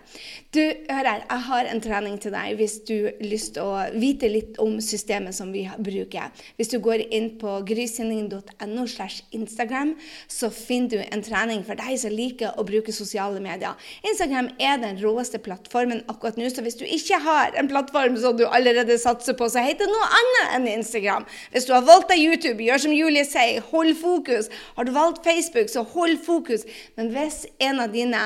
Du, 0.54 0.62
hør 0.62 1.10
her, 1.10 1.26
jeg 1.26 1.46
har 1.48 1.70
en 1.72 1.82
trening 1.82 2.20
til 2.22 2.34
deg 2.36 2.54
hvis 2.60 2.78
du 2.86 2.94
har 3.08 3.26
lyst 3.26 3.56
til 3.56 3.66
å 3.66 3.82
vite 3.98 4.30
litt 4.30 4.62
om 4.62 4.78
systemet 4.82 5.34
som 5.34 5.50
vi 5.54 5.66
bruker. 5.82 6.30
Hvis 6.60 6.70
du 6.70 6.78
går 6.84 7.08
inn 7.10 7.32
på 7.42 7.58
grysynding.no 7.66 8.86
slash 8.86 9.26
Instagram, 9.34 9.96
så 10.30 10.52
finner 10.54 10.94
du 10.94 11.02
en 11.02 11.26
trening 11.26 11.66
for 11.66 11.78
deg 11.78 12.03
som 12.04 12.14
liker 12.14 12.58
å 12.60 12.64
bruke 12.66 12.92
sosiale 12.94 13.40
medier. 13.42 13.74
Instagram 14.06 14.50
er 14.62 14.78
den 14.82 15.00
råeste 15.02 15.40
plattformen 15.42 16.02
akkurat 16.12 16.38
nå, 16.38 16.48
så 16.52 16.64
hvis 16.64 16.78
du 16.80 16.84
ikke 16.84 17.18
har 17.24 17.56
en 17.58 17.70
plattform 17.70 18.18
som 18.20 18.36
du 18.38 18.44
allerede 18.46 18.98
satser 19.00 19.36
på, 19.38 19.48
så 19.50 19.64
heter 19.64 19.88
det 19.88 19.94
noe 19.94 20.10
annet 20.20 20.54
enn 20.56 20.68
Instagram. 20.76 21.26
Hvis 21.54 21.68
du 21.68 21.74
har 21.74 21.86
valgt 21.86 22.12
deg 22.12 22.22
YouTube, 22.22 22.62
gjør 22.64 22.84
som 22.84 22.94
Julie 22.94 23.24
sier, 23.28 23.62
hold 23.72 23.94
fokus. 23.98 24.50
Har 24.76 24.88
du 24.88 24.92
valgt 24.94 25.24
Facebook, 25.26 25.72
så 25.72 25.84
hold 25.94 26.20
fokus. 26.26 26.66
Men 26.98 27.10
hvis 27.14 27.44
en 27.62 27.82
av 27.82 27.92
dine 27.94 28.22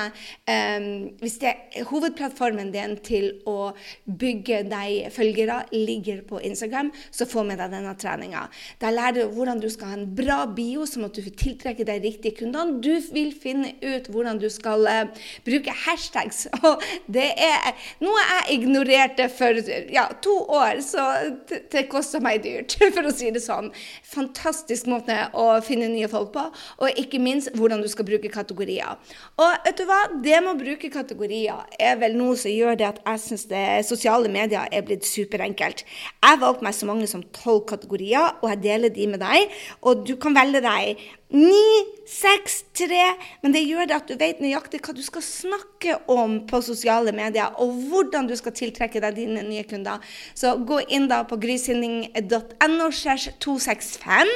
um, 0.49 0.87
Hvis 1.19 1.37
det 1.41 1.51
hovedplattformen 1.89 2.71
din 2.73 2.95
til 3.03 3.41
å 3.49 3.71
bygge 4.05 4.61
deg 4.69 5.09
følgere 5.13 5.61
ligger 5.73 6.21
på 6.27 6.39
Instagram, 6.45 6.91
så 7.11 7.27
få 7.29 7.43
med 7.47 7.59
deg 7.61 7.73
denne 7.73 7.93
treninga. 7.99 8.45
Der 8.81 8.93
lærer 8.95 9.19
du 9.19 9.35
hvordan 9.35 9.61
du 9.61 9.69
skal 9.71 9.93
ha 9.93 9.97
en 9.97 10.07
bra 10.15 10.41
bio, 10.55 10.85
som 10.89 11.05
at 11.07 11.17
du 11.17 11.23
tiltrekker 11.23 11.69
tiltrekke 11.69 11.85
deg 11.87 12.03
riktige 12.03 12.37
kunder. 12.39 12.79
Du 12.81 12.93
vil 13.13 13.33
finne 13.33 13.68
ut 13.83 14.09
hvordan 14.11 14.39
du 14.41 14.47
skal 14.51 14.85
uh, 14.87 15.27
bruke 15.45 15.73
hashtags. 15.85 16.45
Og 16.67 16.83
det 17.11 17.27
er 17.35 17.73
noe 18.03 18.23
jeg 18.23 18.59
ignorerte 18.59 19.29
for 19.33 19.59
ja, 19.93 20.07
to 20.23 20.35
år, 20.45 20.81
så 20.85 21.05
det, 21.49 21.65
det 21.73 21.87
kosta 21.91 22.21
meg 22.23 22.43
dyrt, 22.45 22.77
for 22.95 23.09
å 23.09 23.13
si 23.13 23.31
det 23.35 23.43
sånn. 23.43 23.71
Fantastisk 24.09 24.89
måte 24.89 25.15
å 25.37 25.47
finne 25.65 25.89
nye 25.91 26.09
folk 26.11 26.33
på, 26.35 26.45
og 26.79 27.01
ikke 27.01 27.21
minst 27.21 27.53
hvordan 27.57 27.83
du 27.83 27.89
skal 27.91 28.07
bruke 28.07 28.31
kategorier. 28.33 28.97
Og 29.39 29.67
vet 29.67 29.79
du 29.79 29.85
hva, 29.89 30.01
det 30.23 30.41
med 30.43 30.53
å 30.53 30.59
bruke 30.59 30.91
kategorier 30.93 31.65
er 31.79 31.99
vel 32.01 32.17
noe 32.17 32.37
som 32.39 32.51
gjør 32.51 32.77
det 32.79 32.87
at 32.89 33.01
jeg 33.05 33.23
syns 33.25 33.47
sosiale 33.87 34.29
medier 34.31 34.67
er 34.71 34.85
blitt 34.85 35.07
superenkelt. 35.07 35.83
Jeg 36.23 36.41
valgte 36.41 36.65
meg 36.65 36.75
så 36.77 36.89
mange 36.89 37.07
som 37.09 37.23
tolv 37.35 37.65
kategorier, 37.69 38.39
og 38.41 38.49
jeg 38.53 38.63
deler 38.65 38.93
de 38.93 39.07
med 39.11 39.23
deg. 39.23 39.55
Og 39.85 40.05
du 40.07 40.15
kan 40.21 40.35
velge 40.37 40.61
deg 40.63 41.01
Ni, 41.29 41.85
seks, 42.09 42.63
tre. 42.73 43.03
Men 43.43 43.53
det 43.53 43.61
gjør 43.67 43.85
det 43.85 43.95
at 43.99 44.07
du 44.09 44.15
vet 44.17 44.39
nøyaktig 44.41 44.79
hva 44.81 44.95
du 44.97 45.01
skal 45.05 45.21
snakke 45.21 45.93
om 46.09 46.39
på 46.49 46.57
sosiale 46.65 47.13
medier, 47.13 47.53
og 47.61 47.75
hvordan 47.91 48.25
du 48.25 48.33
skal 48.37 48.55
tiltrekke 48.57 49.01
deg 49.03 49.13
dine 49.19 49.43
nye 49.45 49.61
kunder. 49.69 50.01
Så 50.33 50.55
gå 50.65 50.79
inn 50.89 51.05
da 51.11 51.21
på 51.29 51.37
grysynding.no 51.37 52.87
265. 52.89 54.31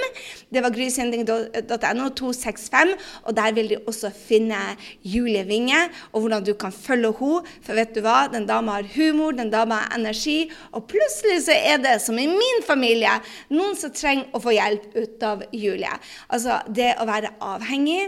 Det 0.53 0.61
var 0.61 0.75
grysynding.no 0.75 2.11
265, 2.21 2.93
og 3.25 3.37
der 3.41 3.57
vil 3.57 3.73
du 3.73 3.75
også 3.89 4.13
finne 4.13 4.61
Julie 5.01 5.41
Winge, 5.49 5.87
og 6.11 6.27
hvordan 6.27 6.45
du 6.45 6.53
kan 6.53 6.71
følge 6.75 7.09
henne. 7.09 7.41
For 7.65 7.77
vet 7.77 7.97
du 7.97 8.03
hva, 8.05 8.27
den 8.29 8.45
dama 8.45 8.77
har 8.77 8.87
humor, 8.93 9.33
den 9.33 9.49
dama 9.53 9.81
har 9.81 9.97
energi, 9.97 10.51
og 10.77 10.85
plutselig 10.91 11.41
så 11.47 11.57
er 11.57 11.81
det, 11.81 11.97
som 12.05 12.21
i 12.21 12.29
min 12.29 12.63
familie, 12.67 13.17
noen 13.49 13.73
som 13.79 13.93
trenger 13.95 14.29
å 14.29 14.43
få 14.43 14.53
hjelp 14.53 14.93
ut 14.93 15.25
av 15.25 15.45
Julie. 15.55 15.97
Altså, 16.29 16.61
det 16.69 16.82
det 16.83 16.93
å 16.99 17.07
være 17.09 17.33
avhengig 17.43 18.01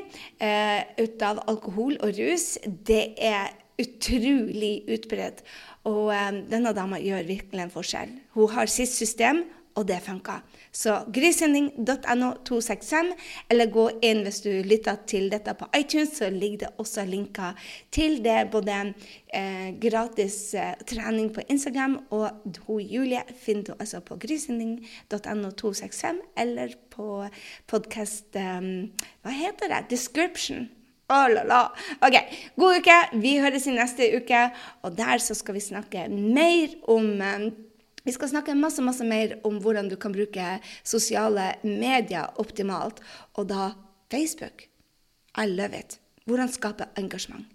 eh, 0.44 0.84
av 1.26 1.44
alkohol 1.50 1.98
og 2.04 2.16
rus, 2.20 2.56
det 2.64 3.16
er 3.18 3.54
utrolig 3.82 4.86
utbredt. 4.92 5.44
Og 5.88 6.12
eh, 6.16 6.42
denne 6.52 6.74
dama 6.76 7.00
gjør 7.02 7.28
virkelig 7.30 7.66
en 7.66 7.74
forskjell. 7.74 8.16
Hun 8.36 8.52
har 8.56 8.72
sitt 8.72 8.92
system, 8.94 9.46
og 9.76 9.88
det 9.90 10.00
funka. 10.06 10.40
Så 10.76 10.98
grisending.no 11.14 12.32
265, 12.44 13.14
eller 13.50 13.70
gå 13.72 13.86
inn 14.04 14.26
hvis 14.26 14.42
du 14.44 14.50
lytter 14.68 14.98
til 15.08 15.30
dette 15.32 15.54
på 15.56 15.70
iTunes, 15.78 16.18
så 16.18 16.28
ligger 16.34 16.66
det 16.66 16.72
også 16.84 17.06
linker 17.08 17.56
til 17.96 18.18
det. 18.26 18.50
Både 18.52 18.82
eh, 19.32 19.70
gratis 19.80 20.38
eh, 20.54 20.74
trening 20.84 21.30
på 21.32 21.46
Instagram, 21.48 22.02
og 22.12 22.58
hun 22.68 22.82
Julie 22.84 23.24
finner 23.40 23.70
du 23.70 23.74
altså 23.80 24.02
på 24.04 24.18
grisending.no 24.20 25.52
265, 25.52 26.20
eller 26.44 26.76
på 26.92 27.24
podkast 27.72 28.36
um, 28.36 28.92
Hva 29.24 29.32
heter 29.32 29.72
det? 29.72 29.86
Description. 29.96 30.68
Oh, 31.08 31.30
la, 31.30 31.46
la. 31.48 31.62
OK, 32.02 32.16
god 32.60 32.82
uke. 32.82 32.98
Vi 33.22 33.38
høres 33.40 33.68
i 33.70 33.78
neste 33.78 34.10
uke, 34.18 34.50
og 34.84 34.98
der 34.98 35.24
så 35.24 35.38
skal 35.38 35.56
vi 35.56 35.64
snakke 35.64 36.08
mer 36.10 36.76
om 36.92 37.14
um, 37.22 37.48
vi 38.06 38.14
skal 38.14 38.30
snakke 38.30 38.56
masse, 38.58 38.84
masse 38.86 39.06
mer 39.08 39.40
om 39.48 39.58
hvordan 39.62 39.90
du 39.90 39.98
kan 40.00 40.14
bruke 40.14 40.60
sosiale 40.86 41.56
medier 41.64 42.30
optimalt, 42.42 43.02
og 43.34 43.50
da 43.50 43.72
Facebook. 44.14 44.68
I 45.38 45.50
love 45.50 45.78
it. 45.78 46.00
Hvordan 46.26 46.52
skape 46.54 46.88
engasjement. 46.98 47.46